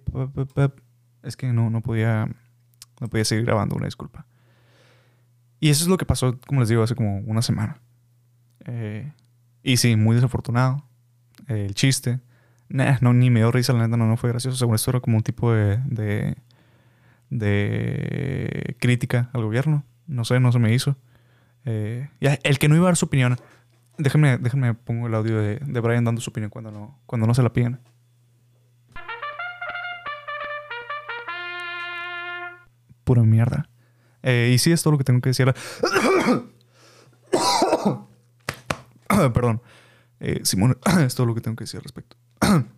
Es 1.22 1.36
que 1.36 1.52
no, 1.52 1.70
no 1.70 1.80
podía. 1.80 2.28
No 3.00 3.08
podía 3.08 3.24
seguir 3.24 3.44
grabando, 3.44 3.76
una 3.76 3.86
disculpa. 3.86 4.26
Y 5.60 5.70
eso 5.70 5.82
es 5.84 5.88
lo 5.88 5.96
que 5.96 6.06
pasó, 6.06 6.38
como 6.46 6.60
les 6.60 6.68
digo, 6.68 6.82
hace 6.82 6.94
como 6.94 7.18
una 7.18 7.42
semana. 7.42 7.80
Eh, 8.64 9.12
y 9.62 9.76
sí, 9.76 9.96
muy 9.96 10.14
desafortunado. 10.14 10.84
Eh, 11.48 11.66
el 11.66 11.74
chiste. 11.74 12.20
No, 12.68 13.12
ni 13.14 13.30
me 13.30 13.40
dio 13.40 13.50
risa, 13.50 13.72
la 13.72 13.86
neta, 13.86 13.96
no, 13.96 14.06
no 14.06 14.16
fue 14.16 14.30
gracioso. 14.30 14.56
Según 14.56 14.74
esto 14.74 14.90
era 14.90 15.00
como 15.00 15.16
un 15.16 15.22
tipo 15.22 15.52
de, 15.52 16.36
de, 17.30 18.76
crítica 18.78 19.30
al 19.32 19.42
gobierno. 19.42 19.84
No 20.06 20.24
sé, 20.24 20.38
no 20.38 20.52
se 20.52 20.58
me 20.58 20.72
hizo. 20.74 20.96
Eh, 21.64 22.08
el 22.20 22.58
que 22.58 22.68
no 22.68 22.76
iba 22.76 22.84
a 22.84 22.90
dar 22.90 22.96
su 22.96 23.06
opinión. 23.06 23.36
Déjenme, 23.96 24.38
déjenme 24.38 24.74
pongo 24.74 25.08
el 25.08 25.14
audio 25.14 25.40
de, 25.40 25.56
de 25.56 25.80
Brian 25.80 26.04
dando 26.04 26.20
su 26.20 26.30
opinión 26.30 26.50
cuando 26.50 26.70
no, 26.70 27.00
cuando 27.06 27.26
no 27.26 27.34
se 27.34 27.42
la 27.42 27.52
piden. 27.52 27.80
Pura 33.02 33.22
mierda. 33.22 33.68
Eh, 34.22 34.52
y 34.54 34.58
sí, 34.58 34.72
es 34.72 34.82
todo 34.82 34.92
lo 34.92 34.98
que 34.98 35.04
tengo 35.04 35.20
que 35.20 35.30
decir. 35.30 35.52
Perdón. 39.08 39.62
Eh, 40.20 40.40
Simón, 40.44 40.78
es 41.00 41.14
todo 41.14 41.26
lo 41.26 41.34
que 41.34 41.40
tengo 41.40 41.56
que 41.56 41.64
decir 41.64 41.78
al 41.78 41.84
respecto. 41.84 42.16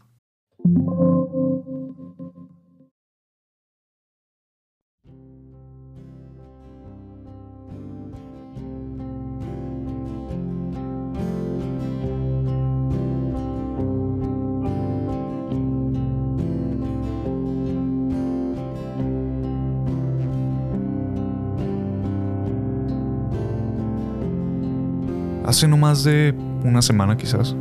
Hace 25.60 25.68
no 25.68 25.76
más 25.76 26.04
de 26.04 26.34
una 26.64 26.80
semana 26.80 27.18
quizás, 27.18 27.54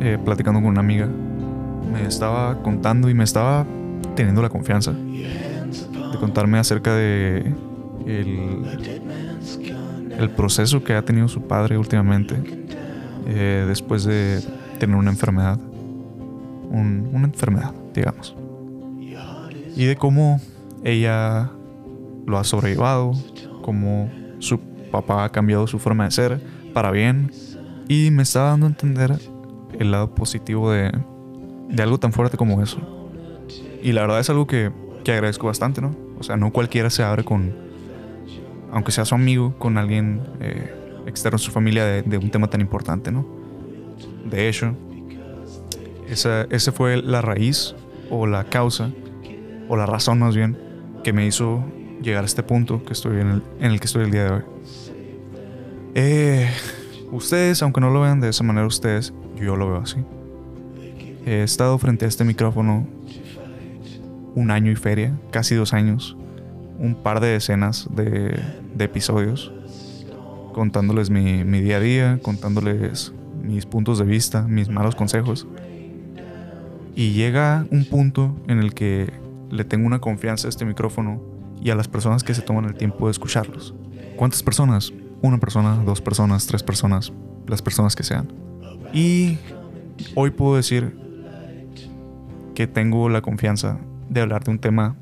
eh, 0.00 0.18
platicando 0.22 0.60
con 0.60 0.68
una 0.68 0.80
amiga, 0.80 1.08
me 1.90 2.06
estaba 2.06 2.62
contando 2.62 3.08
y 3.08 3.14
me 3.14 3.24
estaba 3.24 3.64
teniendo 4.14 4.42
la 4.42 4.50
confianza 4.50 4.92
de 4.92 6.18
contarme 6.20 6.58
acerca 6.58 6.94
de 6.94 7.54
el, 8.04 8.66
el 10.18 10.28
proceso 10.28 10.84
que 10.84 10.92
ha 10.92 11.02
tenido 11.06 11.26
su 11.28 11.40
padre 11.40 11.78
últimamente 11.78 12.36
eh, 13.26 13.64
después 13.66 14.04
de 14.04 14.42
tener 14.78 14.94
una 14.94 15.10
enfermedad, 15.10 15.58
Un- 16.70 17.08
una 17.14 17.28
enfermedad, 17.28 17.72
digamos, 17.94 18.36
y 19.74 19.86
de 19.86 19.96
cómo 19.96 20.38
ella 20.84 21.50
lo 22.26 22.36
ha 22.36 22.44
sobrellevado, 22.44 23.12
cómo 23.62 24.10
su 24.38 24.58
papá 24.92 25.24
ha 25.24 25.32
cambiado 25.32 25.66
su 25.66 25.78
forma 25.78 26.04
de 26.04 26.10
ser 26.10 26.55
para 26.76 26.90
bien 26.90 27.30
y 27.88 28.10
me 28.10 28.22
está 28.22 28.42
dando 28.42 28.66
a 28.66 28.68
entender 28.68 29.18
el 29.78 29.90
lado 29.92 30.14
positivo 30.14 30.70
de, 30.70 30.92
de 31.70 31.82
algo 31.82 31.96
tan 31.96 32.12
fuerte 32.12 32.36
como 32.36 32.62
eso. 32.62 32.76
Y 33.82 33.92
la 33.92 34.02
verdad 34.02 34.20
es 34.20 34.28
algo 34.28 34.46
que, 34.46 34.70
que 35.02 35.12
agradezco 35.12 35.46
bastante, 35.46 35.80
¿no? 35.80 35.96
O 36.20 36.22
sea, 36.22 36.36
no 36.36 36.52
cualquiera 36.52 36.90
se 36.90 37.02
abre 37.02 37.24
con, 37.24 37.54
aunque 38.70 38.92
sea 38.92 39.06
su 39.06 39.14
amigo, 39.14 39.58
con 39.58 39.78
alguien 39.78 40.20
eh, 40.40 40.70
externo 41.06 41.36
a 41.36 41.38
su 41.38 41.50
familia 41.50 41.82
de, 41.86 42.02
de 42.02 42.18
un 42.18 42.28
tema 42.30 42.50
tan 42.50 42.60
importante, 42.60 43.10
¿no? 43.10 43.26
De 44.28 44.46
hecho, 44.46 44.74
esa, 46.10 46.42
ese 46.50 46.72
fue 46.72 47.00
la 47.00 47.22
raíz 47.22 47.74
o 48.10 48.26
la 48.26 48.44
causa, 48.44 48.90
o 49.70 49.78
la 49.78 49.86
razón 49.86 50.18
más 50.18 50.36
bien, 50.36 50.58
que 51.02 51.14
me 51.14 51.26
hizo 51.26 51.64
llegar 52.02 52.24
a 52.24 52.26
este 52.26 52.42
punto 52.42 52.84
que 52.84 52.92
estoy 52.92 53.18
en 53.22 53.28
el, 53.28 53.42
en 53.60 53.70
el 53.70 53.80
que 53.80 53.86
estoy 53.86 54.04
el 54.04 54.10
día 54.10 54.24
de 54.24 54.30
hoy. 54.30 54.42
Eh, 55.98 56.46
ustedes, 57.10 57.62
aunque 57.62 57.80
no 57.80 57.88
lo 57.88 58.02
vean 58.02 58.20
de 58.20 58.28
esa 58.28 58.44
manera 58.44 58.66
ustedes, 58.66 59.14
yo 59.34 59.56
lo 59.56 59.70
veo 59.70 59.80
así. 59.80 59.96
He 61.24 61.42
estado 61.42 61.78
frente 61.78 62.04
a 62.04 62.08
este 62.08 62.22
micrófono 62.22 62.86
un 64.34 64.50
año 64.50 64.70
y 64.70 64.76
feria, 64.76 65.18
casi 65.30 65.54
dos 65.54 65.72
años, 65.72 66.14
un 66.78 66.96
par 66.96 67.20
de 67.20 67.28
decenas 67.28 67.88
de, 67.96 68.38
episodios, 68.78 69.50
contándoles 70.52 71.08
mi 71.08 71.60
día 71.62 71.78
a 71.78 71.80
día, 71.80 72.18
contándoles 72.20 73.14
mis 73.42 73.64
puntos 73.64 73.98
de 73.98 74.04
vista, 74.04 74.42
mis 74.42 74.68
malos 74.68 74.94
consejos. 74.96 75.46
Y 76.94 77.12
llega 77.12 77.66
un 77.70 77.86
punto 77.86 78.36
en 78.48 78.58
el 78.58 78.74
que 78.74 79.14
le 79.50 79.64
tengo 79.64 79.86
una 79.86 80.00
confianza 80.00 80.46
a 80.46 80.50
este 80.50 80.66
micrófono 80.66 81.22
y 81.58 81.70
a 81.70 81.74
las 81.74 81.88
personas 81.88 82.22
que 82.22 82.34
se 82.34 82.42
toman 82.42 82.66
el 82.66 82.74
tiempo 82.74 83.06
de 83.06 83.12
escucharlos. 83.12 83.74
¿Cuántas 84.16 84.42
personas? 84.42 84.92
Una 85.22 85.38
persona, 85.38 85.76
dos 85.84 86.00
personas, 86.00 86.46
tres 86.46 86.62
personas, 86.62 87.12
las 87.46 87.62
personas 87.62 87.96
que 87.96 88.02
sean. 88.02 88.28
Y 88.92 89.38
hoy 90.14 90.30
puedo 90.30 90.56
decir 90.56 90.96
que 92.54 92.66
tengo 92.66 93.08
la 93.08 93.22
confianza 93.22 93.78
de 94.08 94.20
hablar 94.20 94.44
de 94.44 94.50
un 94.52 94.58
tema 94.58 94.96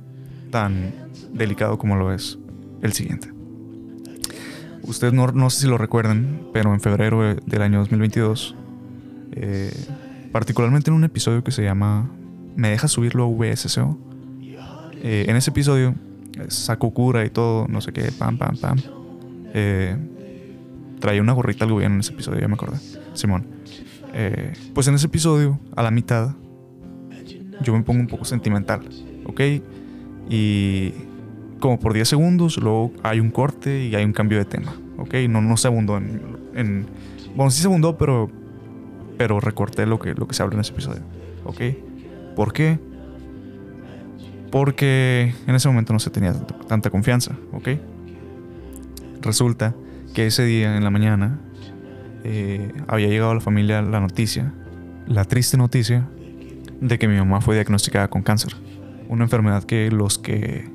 tan 0.50 0.92
delicado 1.32 1.78
como 1.78 1.96
lo 1.96 2.12
es 2.12 2.38
el 2.82 2.92
siguiente. 2.92 3.32
Ustedes 4.82 5.12
no, 5.14 5.26
no 5.28 5.50
sé 5.50 5.62
si 5.62 5.66
lo 5.66 5.78
recuerdan, 5.78 6.40
pero 6.52 6.74
en 6.74 6.80
febrero 6.80 7.22
de- 7.22 7.40
del 7.46 7.62
año 7.62 7.78
2022, 7.80 8.54
eh, 9.32 9.72
particularmente 10.32 10.90
en 10.90 10.96
un 10.96 11.04
episodio 11.04 11.42
que 11.42 11.50
se 11.52 11.62
llama 11.62 12.10
¿Me 12.56 12.70
dejas 12.70 12.92
subirlo 12.92 13.24
a 13.24 13.26
VSCO? 13.28 13.98
Eh, 15.02 15.26
en 15.28 15.36
ese 15.36 15.50
episodio 15.50 15.94
eh, 16.38 16.44
saco 16.48 16.90
cura 16.92 17.24
y 17.24 17.30
todo, 17.30 17.66
no 17.68 17.80
sé 17.80 17.92
qué, 17.92 18.10
pam, 18.16 18.36
pam, 18.38 18.56
pam. 18.56 18.78
Eh, 19.54 19.96
traía 21.00 21.22
una 21.22 21.32
gorrita 21.32 21.64
al 21.64 21.72
gobierno 21.72 21.94
en 21.96 22.00
ese 22.00 22.12
episodio, 22.12 22.40
ya 22.40 22.48
me 22.48 22.54
acordé. 22.54 22.78
Simón. 23.14 23.46
Eh, 24.12 24.52
pues 24.74 24.86
en 24.88 24.94
ese 24.94 25.06
episodio, 25.06 25.58
a 25.74 25.82
la 25.82 25.90
mitad, 25.90 26.34
yo 27.62 27.72
me 27.72 27.82
pongo 27.82 28.00
un 28.00 28.06
poco 28.06 28.24
sentimental, 28.24 28.82
¿ok? 29.26 29.40
Y 30.28 30.92
como 31.60 31.78
por 31.80 31.92
10 31.94 32.08
segundos, 32.08 32.58
luego 32.58 32.92
hay 33.02 33.20
un 33.20 33.30
corte 33.30 33.84
y 33.84 33.94
hay 33.94 34.04
un 34.04 34.12
cambio 34.12 34.38
de 34.38 34.44
tema, 34.44 34.74
¿ok? 34.98 35.14
No, 35.28 35.40
no 35.40 35.56
se 35.56 35.68
abundó 35.68 35.96
en, 35.98 36.20
en- 36.54 36.86
Bueno, 37.34 37.50
sí 37.50 37.60
se 37.60 37.66
abundó, 37.66 37.96
pero, 37.98 38.30
pero 39.18 39.40
recorté 39.40 39.86
lo 39.86 39.98
que, 39.98 40.14
lo 40.14 40.26
que 40.28 40.34
se 40.34 40.42
habla 40.42 40.54
en 40.54 40.60
ese 40.60 40.72
episodio, 40.72 41.02
¿ok? 41.44 41.60
¿Por 42.36 42.52
qué? 42.52 42.78
Porque 44.50 45.34
en 45.46 45.54
ese 45.54 45.68
momento 45.68 45.92
no 45.92 45.98
se 45.98 46.10
tenía 46.10 46.32
tanta 46.68 46.90
confianza, 46.90 47.36
¿ok? 47.52 47.68
Resulta 49.24 49.74
que 50.12 50.26
ese 50.26 50.44
día 50.44 50.76
en 50.76 50.84
la 50.84 50.90
mañana 50.90 51.40
eh, 52.24 52.72
había 52.86 53.08
llegado 53.08 53.30
a 53.30 53.34
la 53.34 53.40
familia 53.40 53.80
la 53.80 53.98
noticia, 53.98 54.52
la 55.06 55.24
triste 55.24 55.56
noticia, 55.56 56.08
de 56.80 56.98
que 56.98 57.08
mi 57.08 57.16
mamá 57.16 57.40
fue 57.40 57.54
diagnosticada 57.54 58.08
con 58.08 58.22
cáncer. 58.22 58.54
Una 59.08 59.24
enfermedad 59.24 59.64
que 59.64 59.90
los 59.90 60.18
que, 60.18 60.70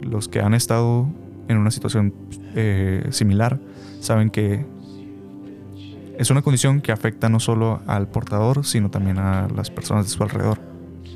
los 0.00 0.28
que 0.28 0.40
han 0.40 0.54
estado 0.54 1.08
en 1.48 1.58
una 1.58 1.72
situación 1.72 2.14
eh, 2.54 3.08
similar 3.10 3.58
saben 3.98 4.30
que 4.30 4.64
es 6.16 6.30
una 6.30 6.42
condición 6.42 6.80
que 6.80 6.92
afecta 6.92 7.28
no 7.28 7.40
solo 7.40 7.80
al 7.86 8.06
portador, 8.08 8.64
sino 8.64 8.90
también 8.90 9.18
a 9.18 9.48
las 9.48 9.70
personas 9.70 10.04
de 10.04 10.10
su 10.10 10.22
alrededor. 10.22 10.60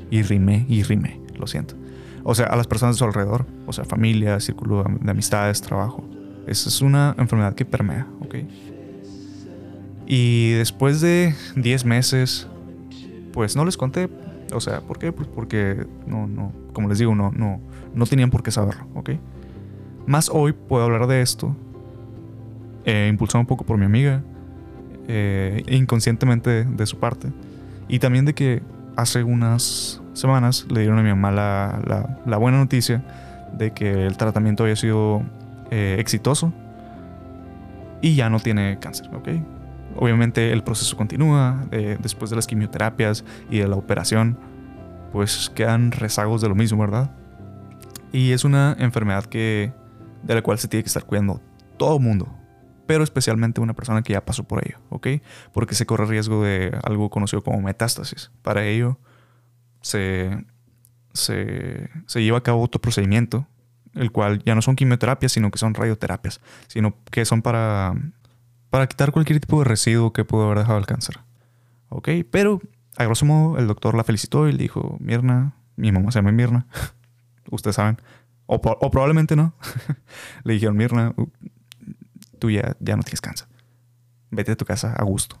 Y 0.09 0.23
rimé, 0.23 0.65
y 0.67 0.83
rimé, 0.83 1.21
lo 1.37 1.47
siento. 1.47 1.75
O 2.23 2.35
sea, 2.35 2.47
a 2.47 2.55
las 2.55 2.67
personas 2.67 2.95
de 2.95 2.99
su 2.99 3.05
alrededor, 3.05 3.45
o 3.65 3.71
sea, 3.71 3.85
familia, 3.85 4.39
círculo 4.39 4.83
de 4.83 5.11
amistades, 5.11 5.61
trabajo. 5.61 6.03
Esa 6.47 6.69
es 6.69 6.81
una 6.81 7.15
enfermedad 7.17 7.55
que 7.55 7.65
permea, 7.65 8.07
¿ok? 8.21 8.35
Y 10.07 10.51
después 10.51 11.01
de 11.01 11.33
10 11.55 11.85
meses, 11.85 12.47
pues 13.33 13.55
no 13.55 13.65
les 13.65 13.77
conté. 13.77 14.09
O 14.53 14.59
sea, 14.61 14.81
¿por 14.81 14.99
qué? 14.99 15.11
Pues 15.11 15.27
porque 15.27 15.87
no, 16.05 16.27
no, 16.27 16.51
como 16.73 16.87
les 16.87 16.99
digo, 16.99 17.15
no, 17.15 17.31
no, 17.31 17.59
no 17.95 18.05
tenían 18.05 18.29
por 18.29 18.43
qué 18.43 18.51
saberlo, 18.51 18.85
¿ok? 18.93 19.11
Más 20.05 20.29
hoy 20.31 20.53
puedo 20.53 20.83
hablar 20.83 21.07
de 21.07 21.21
esto, 21.21 21.55
eh, 22.85 23.07
impulsado 23.09 23.39
un 23.39 23.47
poco 23.47 23.65
por 23.65 23.77
mi 23.79 23.85
amiga, 23.85 24.21
eh, 25.07 25.63
inconscientemente 25.67 26.63
de, 26.63 26.85
su 26.85 26.99
parte, 26.99 27.29
y 27.87 27.97
también 27.97 28.25
de 28.25 28.35
que 28.35 28.61
hace 28.95 29.23
unas 29.23 30.01
semanas 30.13 30.67
le 30.69 30.81
dieron 30.81 30.99
a 30.99 31.01
mi 31.03 31.09
mamá 31.09 31.31
la, 31.31 31.81
la- 31.87 32.19
la 32.25 32.37
buena 32.37 32.59
noticia 32.59 33.03
de 33.57 33.71
que 33.71 34.05
el 34.05 34.15
tratamiento 34.17 34.63
había 34.63 34.75
sido 34.75 35.23
eh, 35.77 35.97
exitoso 35.99 36.53
y 38.01 38.15
ya 38.15 38.29
no 38.29 38.39
tiene 38.39 38.79
cáncer, 38.79 39.13
¿ok? 39.13 39.27
Obviamente 39.97 40.53
el 40.53 40.63
proceso 40.63 40.95
continúa, 40.95 41.67
eh, 41.71 41.97
después 41.99 42.29
de 42.29 42.37
las 42.37 42.47
quimioterapias 42.47 43.25
y 43.49 43.57
de 43.57 43.67
la 43.67 43.75
operación, 43.75 44.39
pues 45.11 45.51
quedan 45.53 45.91
rezagos 45.91 46.41
de 46.41 46.47
lo 46.47 46.55
mismo, 46.55 46.79
¿verdad? 46.79 47.11
Y 48.13 48.31
es 48.31 48.45
una 48.45 48.73
enfermedad 48.79 49.25
que 49.25 49.73
de 50.23 50.35
la 50.35 50.41
cual 50.41 50.59
se 50.59 50.69
tiene 50.69 50.81
que 50.81 50.87
estar 50.87 51.03
cuidando 51.03 51.41
todo 51.75 51.99
mundo, 51.99 52.33
pero 52.87 53.03
especialmente 53.03 53.59
una 53.59 53.73
persona 53.73 54.01
que 54.01 54.13
ya 54.13 54.23
pasó 54.23 54.45
por 54.45 54.65
ello, 54.65 54.77
¿ok? 54.87 55.07
Porque 55.51 55.75
se 55.75 55.85
corre 55.85 56.05
riesgo 56.05 56.41
de 56.41 56.71
algo 56.83 57.09
conocido 57.09 57.43
como 57.43 57.59
metástasis. 57.59 58.31
Para 58.43 58.65
ello 58.65 58.97
se, 59.81 60.45
se 61.11 61.89
lleva 62.23 62.37
a 62.37 62.43
cabo 62.43 62.61
otro 62.61 62.79
procedimiento, 62.79 63.45
el 63.95 64.11
cual 64.11 64.43
ya 64.43 64.55
no 64.55 64.61
son 64.61 64.75
quimioterapias, 64.75 65.31
sino 65.31 65.51
que 65.51 65.57
son 65.57 65.73
radioterapias, 65.73 66.41
sino 66.67 66.95
que 67.11 67.25
son 67.25 67.41
para, 67.41 67.93
para 68.69 68.87
quitar 68.87 69.11
cualquier 69.11 69.39
tipo 69.39 69.59
de 69.59 69.65
residuo 69.65 70.13
que 70.13 70.25
pudo 70.25 70.45
haber 70.45 70.59
dejado 70.59 70.77
el 70.77 70.85
cáncer, 70.85 71.19
¿ok? 71.89 72.09
Pero 72.29 72.61
a 72.97 73.03
grosso 73.05 73.25
modo 73.25 73.57
el 73.57 73.67
doctor 73.67 73.95
la 73.95 74.03
felicitó 74.03 74.47
y 74.47 74.51
le 74.51 74.57
dijo, 74.59 74.97
Mirna, 74.99 75.55
mi 75.75 75.91
mamá 75.91 76.11
se 76.11 76.19
llama 76.19 76.31
Mirna, 76.31 76.67
ustedes 77.51 77.75
saben, 77.75 77.97
o, 78.47 78.61
probablemente 78.61 79.35
no, 79.35 79.55
le 80.43 80.53
dijeron, 80.53 80.77
Mirna, 80.77 81.13
tú 82.39 82.51
ya, 82.51 82.75
ya 82.79 82.95
no 82.95 83.03
tienes 83.03 83.21
cáncer. 83.21 83.47
Vete 84.29 84.51
a 84.51 84.55
tu 84.55 84.65
casa 84.65 84.93
a 84.93 85.03
gusto. 85.03 85.39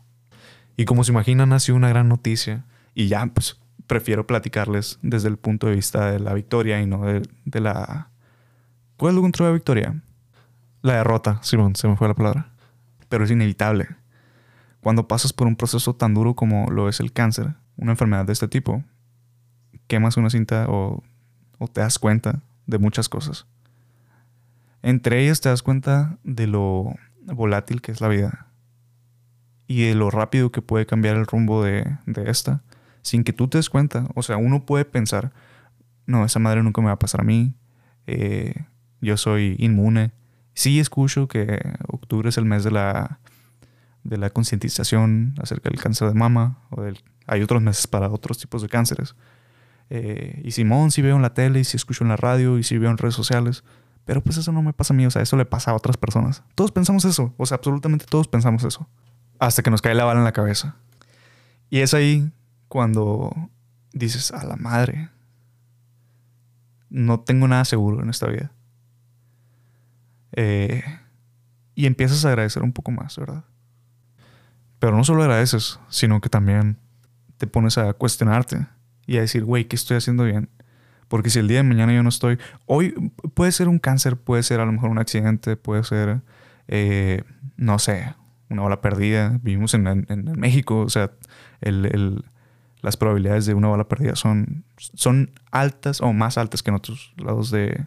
Y 0.77 0.85
como 0.85 1.03
se 1.03 1.11
imaginan, 1.11 1.53
ha 1.53 1.59
sido 1.59 1.75
una 1.75 1.89
gran 1.89 2.09
noticia. 2.09 2.65
Y 2.93 3.07
ya, 3.07 3.25
pues, 3.27 3.59
prefiero 3.87 4.25
platicarles 4.25 4.99
desde 5.01 5.27
el 5.27 5.37
punto 5.37 5.67
de 5.67 5.75
vista 5.75 6.11
de 6.11 6.19
la 6.19 6.33
victoria 6.33 6.81
y 6.81 6.87
no 6.87 7.05
de, 7.05 7.21
de 7.45 7.59
la... 7.59 8.09
¿Cuál 8.97 9.11
es 9.11 9.15
lo 9.15 9.21
contrario 9.21 9.47
de 9.47 9.59
victoria? 9.59 10.01
La 10.81 10.95
derrota, 10.95 11.39
Simón, 11.43 11.75
se 11.75 11.87
me 11.87 11.95
fue 11.95 12.07
la 12.07 12.13
palabra. 12.13 12.51
Pero 13.09 13.23
es 13.23 13.31
inevitable. 13.31 13.87
Cuando 14.81 15.07
pasas 15.07 15.33
por 15.33 15.47
un 15.47 15.55
proceso 15.55 15.95
tan 15.95 16.13
duro 16.13 16.35
como 16.35 16.69
lo 16.69 16.89
es 16.89 16.99
el 16.99 17.11
cáncer, 17.11 17.55
una 17.77 17.91
enfermedad 17.91 18.25
de 18.25 18.33
este 18.33 18.47
tipo, 18.47 18.83
quemas 19.87 20.17
una 20.17 20.29
cinta 20.29 20.67
o, 20.69 21.03
o 21.57 21.67
te 21.67 21.81
das 21.81 21.99
cuenta 21.99 22.41
de 22.67 22.77
muchas 22.77 23.09
cosas. 23.09 23.47
Entre 24.81 25.23
ellas 25.23 25.41
te 25.41 25.49
das 25.49 25.63
cuenta 25.63 26.17
de 26.23 26.47
lo 26.47 26.93
volátil 27.25 27.81
que 27.81 27.91
es 27.91 28.01
la 28.01 28.07
vida 28.07 28.47
y 29.67 29.87
de 29.87 29.95
lo 29.95 30.11
rápido 30.11 30.51
que 30.51 30.61
puede 30.61 30.85
cambiar 30.85 31.15
el 31.15 31.25
rumbo 31.25 31.63
de, 31.63 31.97
de 32.05 32.29
esta 32.29 32.61
sin 33.05 33.23
que 33.23 33.33
tú 33.33 33.47
te 33.47 33.59
des 33.59 33.69
cuenta. 33.69 34.07
O 34.15 34.23
sea, 34.23 34.37
uno 34.37 34.65
puede 34.65 34.83
pensar, 34.83 35.31
no, 36.07 36.25
esa 36.25 36.39
madre 36.39 36.63
nunca 36.63 36.81
me 36.81 36.87
va 36.87 36.93
a 36.93 36.99
pasar 36.99 37.21
a 37.21 37.23
mí, 37.23 37.53
eh, 38.07 38.65
yo 39.05 39.17
soy 39.17 39.55
inmune. 39.59 40.11
Sí 40.53 40.79
escucho 40.79 41.27
que 41.27 41.61
octubre 41.87 42.29
es 42.29 42.37
el 42.37 42.45
mes 42.45 42.63
de 42.63 42.71
la, 42.71 43.19
de 44.03 44.17
la 44.17 44.29
concientización 44.29 45.35
acerca 45.41 45.69
del 45.69 45.79
cáncer 45.79 46.07
de 46.07 46.13
mama, 46.13 46.59
o 46.69 46.81
del, 46.81 46.99
hay 47.27 47.41
otros 47.41 47.61
meses 47.61 47.87
para 47.87 48.09
otros 48.09 48.37
tipos 48.37 48.61
de 48.61 48.69
cánceres. 48.69 49.15
Eh, 49.89 50.41
y 50.43 50.51
Simón, 50.51 50.91
sí 50.91 51.01
veo 51.01 51.15
en 51.15 51.21
la 51.21 51.33
tele, 51.33 51.59
y 51.59 51.63
sí 51.63 51.77
escucho 51.77 52.03
en 52.03 52.09
la 52.09 52.17
radio, 52.17 52.57
y 52.57 52.63
sí 52.63 52.77
veo 52.77 52.89
en 52.89 52.97
redes 52.97 53.15
sociales. 53.15 53.63
Pero 54.05 54.21
pues 54.21 54.37
eso 54.37 54.51
no 54.51 54.61
me 54.61 54.73
pasa 54.73 54.93
a 54.93 54.97
mí, 54.97 55.05
o 55.05 55.11
sea, 55.11 55.21
eso 55.21 55.35
le 55.35 55.45
pasa 55.45 55.71
a 55.71 55.75
otras 55.75 55.97
personas. 55.97 56.43
Todos 56.53 56.71
pensamos 56.71 57.05
eso, 57.05 57.33
o 57.37 57.45
sea, 57.45 57.57
absolutamente 57.57 58.05
todos 58.05 58.27
pensamos 58.27 58.63
eso. 58.63 58.87
Hasta 59.39 59.63
que 59.63 59.71
nos 59.71 59.81
cae 59.81 59.95
la 59.95 60.05
bala 60.05 60.19
en 60.19 60.25
la 60.25 60.31
cabeza. 60.31 60.75
Y 61.69 61.79
es 61.79 61.93
ahí 61.93 62.31
cuando 62.67 63.33
dices, 63.93 64.31
a 64.31 64.45
la 64.45 64.55
madre, 64.55 65.09
no 66.89 67.19
tengo 67.21 67.47
nada 67.47 67.65
seguro 67.65 68.03
en 68.03 68.09
esta 68.09 68.27
vida. 68.27 68.51
Eh, 70.35 70.83
y 71.73 71.85
empiezas 71.85 72.23
a 72.25 72.29
agradecer 72.29 72.63
un 72.63 72.73
poco 72.73 72.91
más, 72.91 73.17
¿verdad? 73.17 73.43
Pero 74.79 74.95
no 74.95 75.03
solo 75.03 75.23
agradeces, 75.23 75.79
sino 75.89 76.21
que 76.21 76.29
también 76.29 76.77
te 77.37 77.47
pones 77.47 77.77
a 77.77 77.93
cuestionarte 77.93 78.67
y 79.07 79.17
a 79.17 79.21
decir, 79.21 79.43
güey, 79.43 79.65
¿qué 79.65 79.75
estoy 79.75 79.97
haciendo 79.97 80.23
bien? 80.23 80.49
Porque 81.07 81.29
si 81.29 81.39
el 81.39 81.47
día 81.47 81.57
de 81.57 81.63
mañana 81.63 81.93
yo 81.93 82.03
no 82.03 82.09
estoy, 82.09 82.39
hoy 82.65 82.93
puede 83.33 83.51
ser 83.51 83.67
un 83.67 83.79
cáncer, 83.79 84.17
puede 84.17 84.43
ser 84.43 84.59
a 84.59 84.65
lo 84.65 84.71
mejor 84.71 84.89
un 84.89 84.97
accidente, 84.97 85.55
puede 85.55 85.83
ser, 85.83 86.21
eh, 86.67 87.23
no 87.57 87.79
sé, 87.79 88.15
una 88.49 88.63
bala 88.63 88.81
perdida. 88.81 89.39
Vivimos 89.41 89.73
en, 89.73 89.83
México, 90.35 90.81
o 90.81 90.89
sea, 90.89 91.11
las 91.61 92.97
probabilidades 92.97 93.45
de 93.45 93.53
una 93.53 93.67
bala 93.67 93.87
perdida 93.87 94.15
son, 94.15 94.65
son 94.77 95.31
altas 95.51 96.01
o 96.01 96.11
más 96.13 96.37
altas 96.37 96.63
que 96.63 96.71
en 96.71 96.75
otros 96.75 97.13
lados 97.17 97.51
de, 97.51 97.85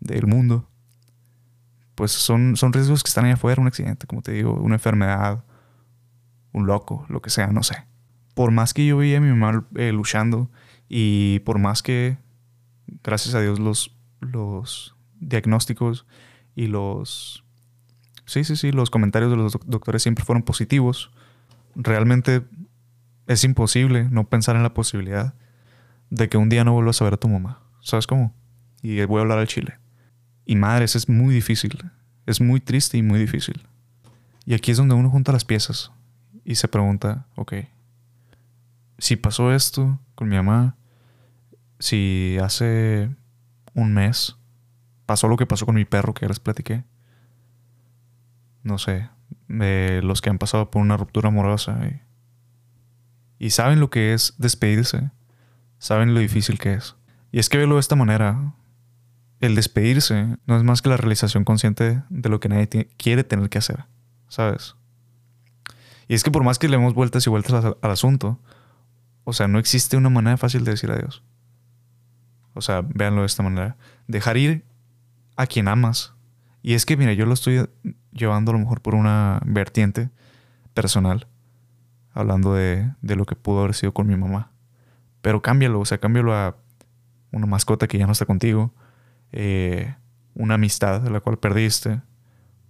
del 0.00 0.26
mundo. 0.26 0.68
Pues 1.94 2.12
son, 2.12 2.56
son 2.56 2.72
riesgos 2.72 3.02
que 3.02 3.08
están 3.08 3.24
allá 3.26 3.34
afuera, 3.34 3.60
un 3.60 3.68
accidente, 3.68 4.06
como 4.06 4.22
te 4.22 4.32
digo, 4.32 4.54
una 4.54 4.76
enfermedad, 4.76 5.44
un 6.52 6.66
loco, 6.66 7.04
lo 7.08 7.20
que 7.20 7.30
sea, 7.30 7.48
no 7.48 7.62
sé. 7.62 7.86
Por 8.34 8.50
más 8.50 8.72
que 8.72 8.86
yo 8.86 8.96
veía 8.96 9.18
a 9.18 9.20
mi 9.20 9.28
mamá 9.28 9.66
eh, 9.74 9.92
luchando 9.92 10.50
y 10.88 11.40
por 11.40 11.58
más 11.58 11.82
que, 11.82 12.16
gracias 13.02 13.34
a 13.34 13.40
Dios, 13.40 13.58
los, 13.58 13.94
los 14.20 14.96
diagnósticos 15.20 16.06
y 16.54 16.66
los... 16.68 17.44
Sí, 18.24 18.44
sí, 18.44 18.56
sí, 18.56 18.72
los 18.72 18.88
comentarios 18.88 19.30
de 19.30 19.36
los 19.36 19.52
doc- 19.52 19.64
doctores 19.66 20.02
siempre 20.02 20.24
fueron 20.24 20.42
positivos. 20.42 21.10
Realmente 21.74 22.42
es 23.26 23.44
imposible 23.44 24.08
no 24.10 24.24
pensar 24.28 24.56
en 24.56 24.62
la 24.62 24.72
posibilidad 24.72 25.34
de 26.08 26.28
que 26.28 26.38
un 26.38 26.48
día 26.48 26.64
no 26.64 26.72
vuelvas 26.72 27.00
a 27.02 27.04
ver 27.04 27.14
a 27.14 27.18
tu 27.18 27.28
mamá. 27.28 27.60
¿Sabes 27.80 28.06
cómo? 28.06 28.34
Y 28.82 29.04
voy 29.04 29.18
a 29.18 29.22
hablar 29.22 29.38
al 29.38 29.48
chile. 29.48 29.78
Y 30.44 30.56
madres, 30.56 30.96
es 30.96 31.08
muy 31.08 31.34
difícil. 31.34 31.78
Es 32.26 32.40
muy 32.40 32.60
triste 32.60 32.98
y 32.98 33.02
muy 33.02 33.18
difícil. 33.18 33.66
Y 34.44 34.54
aquí 34.54 34.70
es 34.70 34.76
donde 34.76 34.94
uno 34.94 35.10
junta 35.10 35.32
las 35.32 35.44
piezas 35.44 35.92
y 36.44 36.56
se 36.56 36.68
pregunta, 36.68 37.26
ok, 37.36 37.54
si 38.98 39.16
pasó 39.16 39.52
esto 39.52 39.98
con 40.14 40.28
mi 40.28 40.36
mamá, 40.36 40.76
si 41.78 42.38
hace 42.42 43.10
un 43.74 43.92
mes 43.92 44.36
pasó 45.06 45.28
lo 45.28 45.36
que 45.36 45.46
pasó 45.46 45.66
con 45.66 45.74
mi 45.74 45.84
perro 45.84 46.14
que 46.14 46.22
ya 46.22 46.28
les 46.28 46.40
platiqué, 46.40 46.84
no 48.62 48.78
sé, 48.78 49.08
de 49.48 50.00
los 50.02 50.20
que 50.20 50.30
han 50.30 50.38
pasado 50.38 50.70
por 50.70 50.80
una 50.82 50.96
ruptura 50.96 51.28
amorosa 51.28 51.78
y, 53.38 53.50
saben 53.50 53.80
lo 53.80 53.90
que 53.90 54.14
es 54.14 54.34
despedirse, 54.38 55.10
saben 55.78 56.14
lo 56.14 56.20
difícil 56.20 56.58
que 56.58 56.74
es. 56.74 56.94
Y 57.32 57.40
es 57.40 57.48
que 57.48 57.58
verlo 57.58 57.74
de 57.74 57.80
esta 57.80 57.96
manera, 57.96 58.54
el 59.42 59.56
despedirse 59.56 60.38
no 60.46 60.56
es 60.56 60.62
más 60.62 60.82
que 60.82 60.88
la 60.88 60.96
realización 60.96 61.44
consciente 61.44 62.02
de 62.08 62.28
lo 62.28 62.40
que 62.40 62.48
nadie 62.48 62.88
quiere 62.96 63.24
tener 63.24 63.50
que 63.50 63.58
hacer, 63.58 63.84
¿sabes? 64.28 64.76
Y 66.06 66.14
es 66.14 66.22
que 66.22 66.30
por 66.30 66.44
más 66.44 66.60
que 66.60 66.68
le 66.68 66.76
demos 66.76 66.94
vueltas 66.94 67.26
y 67.26 67.30
vueltas 67.30 67.64
al, 67.64 67.76
al 67.82 67.90
asunto, 67.90 68.38
o 69.24 69.32
sea, 69.32 69.48
no 69.48 69.58
existe 69.58 69.96
una 69.96 70.10
manera 70.10 70.36
fácil 70.36 70.64
de 70.64 70.70
decir 70.70 70.92
adiós. 70.92 71.24
O 72.54 72.60
sea, 72.60 72.82
véanlo 72.82 73.22
de 73.22 73.26
esta 73.26 73.42
manera. 73.42 73.76
Dejar 74.06 74.36
ir 74.36 74.64
a 75.36 75.46
quien 75.46 75.66
amas. 75.66 76.14
Y 76.62 76.74
es 76.74 76.86
que, 76.86 76.96
mira, 76.96 77.12
yo 77.12 77.26
lo 77.26 77.34
estoy 77.34 77.68
llevando 78.12 78.52
a 78.52 78.54
lo 78.54 78.60
mejor 78.60 78.80
por 78.80 78.94
una 78.94 79.40
vertiente 79.44 80.10
personal, 80.72 81.26
hablando 82.12 82.54
de, 82.54 82.92
de 83.00 83.16
lo 83.16 83.26
que 83.26 83.34
pudo 83.34 83.60
haber 83.60 83.74
sido 83.74 83.92
con 83.92 84.06
mi 84.06 84.16
mamá. 84.16 84.52
Pero 85.20 85.42
cámbialo, 85.42 85.80
o 85.80 85.84
sea, 85.84 85.98
cámbialo 85.98 86.32
a 86.32 86.56
una 87.32 87.46
mascota 87.46 87.88
que 87.88 87.98
ya 87.98 88.06
no 88.06 88.12
está 88.12 88.26
contigo, 88.26 88.72
eh, 89.32 89.94
una 90.34 90.54
amistad 90.54 91.00
de 91.00 91.10
la 91.10 91.20
cual 91.20 91.38
perdiste, 91.38 92.00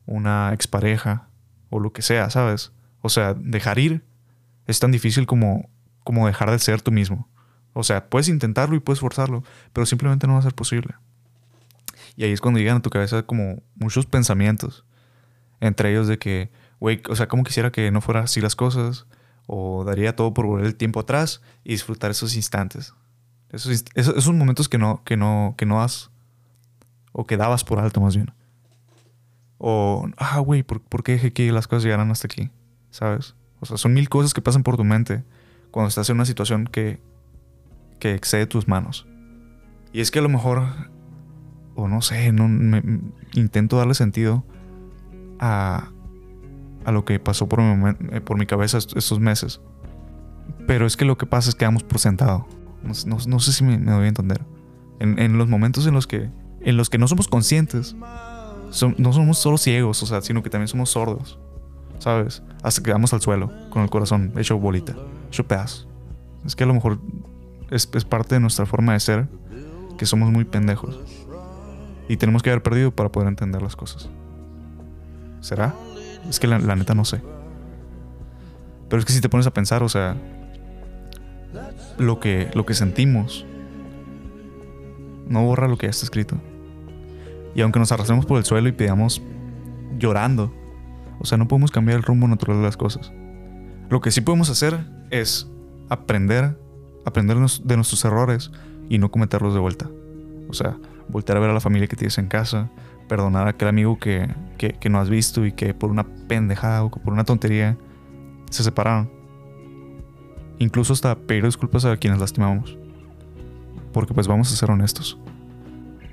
una 0.06 0.52
expareja 0.52 1.28
o 1.70 1.78
lo 1.80 1.92
que 1.92 2.02
sea, 2.02 2.30
¿sabes? 2.30 2.72
O 3.00 3.08
sea, 3.08 3.34
dejar 3.34 3.78
ir 3.78 4.04
es 4.66 4.78
tan 4.80 4.90
difícil 4.92 5.26
como, 5.26 5.68
como 6.04 6.26
dejar 6.26 6.50
de 6.50 6.58
ser 6.58 6.82
tú 6.82 6.92
mismo. 6.92 7.28
O 7.72 7.82
sea, 7.84 8.08
puedes 8.08 8.28
intentarlo 8.28 8.76
y 8.76 8.80
puedes 8.80 9.00
forzarlo, 9.00 9.42
pero 9.72 9.86
simplemente 9.86 10.26
no 10.26 10.34
va 10.34 10.38
a 10.40 10.42
ser 10.42 10.54
posible. 10.54 10.94
Y 12.16 12.24
ahí 12.24 12.32
es 12.32 12.40
cuando 12.40 12.60
llegan 12.60 12.76
a 12.78 12.82
tu 12.82 12.90
cabeza 12.90 13.22
como 13.22 13.62
muchos 13.74 14.06
pensamientos. 14.06 14.84
Entre 15.60 15.90
ellos 15.90 16.06
de 16.06 16.18
que, 16.18 16.50
güey, 16.80 17.02
o 17.08 17.16
sea, 17.16 17.28
como 17.28 17.44
quisiera 17.44 17.72
que 17.72 17.90
no 17.90 18.00
fuera 18.00 18.20
así 18.20 18.40
las 18.40 18.56
cosas, 18.56 19.06
o 19.46 19.84
daría 19.84 20.14
todo 20.14 20.34
por 20.34 20.46
volver 20.46 20.66
el 20.66 20.76
tiempo 20.76 21.00
atrás 21.00 21.40
y 21.64 21.70
disfrutar 21.70 22.10
esos 22.10 22.36
instantes. 22.36 22.94
Esos, 23.50 23.72
inst- 23.72 23.90
esos, 23.94 24.16
esos 24.16 24.34
momentos 24.34 24.68
que 24.68 24.78
no, 24.78 25.02
que 25.04 25.16
no, 25.16 25.54
que 25.58 25.66
no 25.66 25.82
has, 25.82 26.10
o 27.12 27.26
que 27.26 27.36
dabas 27.36 27.64
por 27.64 27.78
alto 27.78 28.00
más 28.00 28.16
bien. 28.16 28.30
O, 29.58 30.08
ah, 30.16 30.38
güey, 30.40 30.62
¿por, 30.62 30.80
por 30.80 31.02
qué 31.02 31.12
dejé 31.12 31.32
que 31.32 31.52
las 31.52 31.68
cosas 31.68 31.84
llegaran 31.84 32.10
hasta 32.10 32.26
aquí? 32.26 32.50
¿Sabes? 32.90 33.36
O 33.60 33.66
sea, 33.66 33.76
son 33.76 33.94
mil 33.94 34.08
cosas 34.08 34.34
que 34.34 34.42
pasan 34.42 34.62
por 34.64 34.76
tu 34.76 34.84
mente 34.84 35.22
cuando 35.70 35.88
estás 35.88 36.08
en 36.10 36.16
una 36.16 36.24
situación 36.24 36.64
que, 36.66 37.00
que 38.00 38.14
excede 38.14 38.46
tus 38.46 38.66
manos. 38.66 39.06
Y 39.92 40.00
es 40.00 40.10
que 40.10 40.18
a 40.18 40.22
lo 40.22 40.28
mejor, 40.28 40.64
o 41.76 41.86
no 41.86 42.02
sé, 42.02 42.26
intento 43.34 43.76
darle 43.76 43.94
sentido 43.94 44.44
a, 45.38 45.90
a 46.84 46.92
lo 46.92 47.04
que 47.04 47.20
pasó 47.20 47.48
por 47.48 47.60
mi, 47.62 47.90
eh, 48.10 48.20
por 48.20 48.36
mi 48.38 48.46
cabeza 48.46 48.78
est- 48.78 48.96
estos 48.96 49.20
meses. 49.20 49.60
Pero 50.66 50.86
es 50.86 50.96
que 50.96 51.04
lo 51.04 51.16
que 51.16 51.26
pasa 51.26 51.50
es 51.50 51.54
que 51.54 51.64
damos 51.64 51.84
por 51.84 51.98
sentado. 52.00 52.46
No, 52.82 52.92
no- 53.06 53.24
no 53.28 53.38
sé 53.38 53.52
si 53.52 53.62
me, 53.64 53.78
me 53.78 53.92
doy 53.92 54.06
a 54.06 54.08
entender. 54.08 54.40
En, 54.98 55.18
en 55.20 55.38
los 55.38 55.48
momentos 55.48 55.86
en 55.86 55.94
los 55.94 56.06
que, 56.08 56.30
en 56.64 56.76
los 56.76 56.90
que 56.90 56.98
no 56.98 57.08
somos 57.08 57.28
conscientes, 57.28 57.94
no 57.94 59.12
somos 59.12 59.38
solo 59.38 59.58
ciegos, 59.58 60.02
o 60.02 60.06
sea, 60.06 60.22
sino 60.22 60.42
que 60.42 60.50
también 60.50 60.68
somos 60.68 60.90
sordos. 60.90 61.38
¿Sabes? 61.98 62.42
Hasta 62.62 62.82
que 62.82 62.90
vamos 62.90 63.12
al 63.12 63.20
suelo, 63.20 63.52
con 63.70 63.82
el 63.82 63.90
corazón 63.90 64.32
hecho 64.36 64.58
bolita, 64.58 64.96
hecho. 65.30 65.86
Es 66.44 66.56
que 66.56 66.64
a 66.64 66.66
lo 66.66 66.74
mejor 66.74 66.98
es, 67.70 67.88
es 67.94 68.04
parte 68.04 68.34
de 68.34 68.40
nuestra 68.40 68.66
forma 68.66 68.94
de 68.94 69.00
ser, 69.00 69.28
que 69.96 70.06
somos 70.06 70.30
muy 70.32 70.44
pendejos. 70.44 70.98
Y 72.08 72.16
tenemos 72.16 72.42
que 72.42 72.50
haber 72.50 72.62
perdido 72.62 72.90
para 72.90 73.12
poder 73.12 73.28
entender 73.28 73.62
las 73.62 73.76
cosas. 73.76 74.08
¿Será? 75.40 75.74
Es 76.28 76.40
que 76.40 76.48
la, 76.48 76.58
la 76.58 76.74
neta 76.74 76.94
no 76.94 77.04
sé. 77.04 77.20
Pero 78.88 78.98
es 78.98 79.06
que 79.06 79.12
si 79.12 79.20
te 79.20 79.28
pones 79.28 79.46
a 79.46 79.52
pensar, 79.52 79.82
o 79.84 79.88
sea, 79.88 80.16
lo 81.98 82.20
que, 82.20 82.50
lo 82.54 82.66
que 82.66 82.74
sentimos 82.74 83.46
no 85.28 85.44
borra 85.44 85.68
lo 85.68 85.78
que 85.78 85.86
ya 85.86 85.90
está 85.90 86.04
escrito. 86.04 86.36
Y 87.54 87.60
aunque 87.60 87.78
nos 87.78 87.92
arrastremos 87.92 88.26
por 88.26 88.38
el 88.38 88.44
suelo 88.44 88.68
y 88.68 88.72
pidamos 88.72 89.22
llorando, 89.98 90.52
o 91.18 91.24
sea, 91.24 91.38
no 91.38 91.48
podemos 91.48 91.70
cambiar 91.70 91.98
el 91.98 92.02
rumbo 92.02 92.26
natural 92.26 92.58
de 92.58 92.64
las 92.64 92.76
cosas. 92.76 93.12
Lo 93.90 94.00
que 94.00 94.10
sí 94.10 94.20
podemos 94.20 94.50
hacer 94.50 94.78
es 95.10 95.48
aprender, 95.88 96.58
aprender 97.04 97.36
de 97.36 97.76
nuestros 97.76 98.04
errores 98.04 98.50
y 98.88 98.98
no 98.98 99.10
cometerlos 99.10 99.54
de 99.54 99.60
vuelta. 99.60 99.88
O 100.48 100.54
sea, 100.54 100.76
voltear 101.08 101.38
a 101.38 101.40
ver 101.40 101.50
a 101.50 101.54
la 101.54 101.60
familia 101.60 101.86
que 101.86 101.96
tienes 101.96 102.18
en 102.18 102.26
casa, 102.26 102.70
perdonar 103.08 103.46
a 103.46 103.50
aquel 103.50 103.68
amigo 103.68 103.98
que, 103.98 104.34
que, 104.58 104.88
no 104.88 104.98
has 104.98 105.10
visto 105.10 105.44
y 105.44 105.52
que 105.52 105.74
por 105.74 105.90
una 105.90 106.04
pendejada 106.28 106.84
o 106.84 106.90
por 106.90 107.12
una 107.12 107.24
tontería 107.24 107.76
se 108.50 108.64
separaron. 108.64 109.10
Incluso 110.58 110.92
hasta 110.92 111.14
pedir 111.14 111.44
disculpas 111.44 111.84
a 111.84 111.96
quienes 111.96 112.20
lastimamos. 112.20 112.78
Porque 113.92 114.14
pues 114.14 114.26
vamos 114.26 114.52
a 114.52 114.56
ser 114.56 114.70
honestos. 114.70 115.18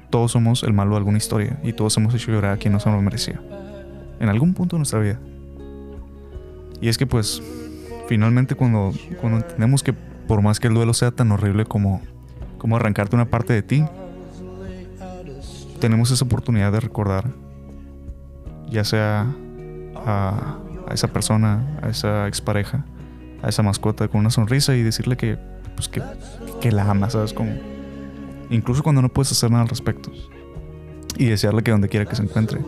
Todos 0.09 0.31
somos 0.31 0.63
el 0.63 0.73
malo 0.73 0.91
de 0.91 0.97
alguna 0.97 1.17
historia 1.17 1.59
y 1.63 1.73
todos 1.73 1.95
hemos 1.97 2.13
hecho 2.15 2.31
llorar 2.31 2.53
a 2.53 2.57
quien 2.57 2.73
no 2.73 2.79
se 2.79 2.89
lo 2.89 3.01
merecía. 3.01 3.39
En 4.19 4.29
algún 4.29 4.53
punto 4.53 4.75
de 4.75 4.79
nuestra 4.79 4.99
vida. 4.99 5.19
Y 6.81 6.89
es 6.89 6.97
que 6.97 7.05
pues 7.05 7.41
finalmente 8.07 8.55
cuando, 8.55 8.91
cuando 9.21 9.39
entendemos 9.39 9.83
que 9.83 9.93
por 9.93 10.41
más 10.41 10.59
que 10.59 10.67
el 10.67 10.73
duelo 10.73 10.93
sea 10.93 11.11
tan 11.11 11.31
horrible 11.31 11.65
como, 11.65 12.01
como 12.57 12.75
arrancarte 12.75 13.15
una 13.15 13.25
parte 13.25 13.53
de 13.53 13.61
ti, 13.61 13.85
tenemos 15.79 16.11
esa 16.11 16.25
oportunidad 16.25 16.71
de 16.71 16.79
recordar, 16.79 17.25
ya 18.69 18.83
sea 18.83 19.27
a, 19.95 20.57
a 20.87 20.93
esa 20.93 21.07
persona, 21.07 21.79
a 21.81 21.89
esa 21.89 22.27
expareja, 22.27 22.85
a 23.41 23.49
esa 23.49 23.63
mascota 23.63 24.07
con 24.07 24.21
una 24.21 24.29
sonrisa 24.29 24.75
y 24.75 24.83
decirle 24.83 25.17
que, 25.17 25.37
pues 25.75 25.87
que, 25.87 26.01
que 26.59 26.71
la 26.71 26.89
amas, 26.89 27.13
¿sabes? 27.13 27.33
Como, 27.33 27.51
incluso 28.49 28.83
cuando 28.83 29.01
no 29.01 29.09
puedes 29.09 29.31
hacer 29.31 29.51
nada 29.51 29.63
al 29.63 29.69
respecto. 29.69 30.11
Y 31.17 31.25
desearle 31.25 31.63
que 31.63 31.71
donde 31.71 31.89
quiera 31.89 32.05
que 32.05 32.15
se 32.15 32.23
encuentre, 32.23 32.59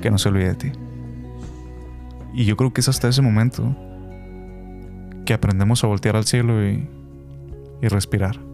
que 0.00 0.10
no 0.10 0.18
se 0.18 0.28
olvide 0.28 0.48
de 0.48 0.54
ti. 0.54 0.72
Y 2.34 2.44
yo 2.44 2.56
creo 2.56 2.72
que 2.72 2.80
es 2.80 2.88
hasta 2.88 3.08
ese 3.08 3.22
momento 3.22 3.76
que 5.24 5.34
aprendemos 5.34 5.82
a 5.84 5.88
voltear 5.88 6.16
al 6.16 6.24
cielo 6.24 6.66
y, 6.66 6.88
y 7.82 7.88
respirar. 7.88 8.49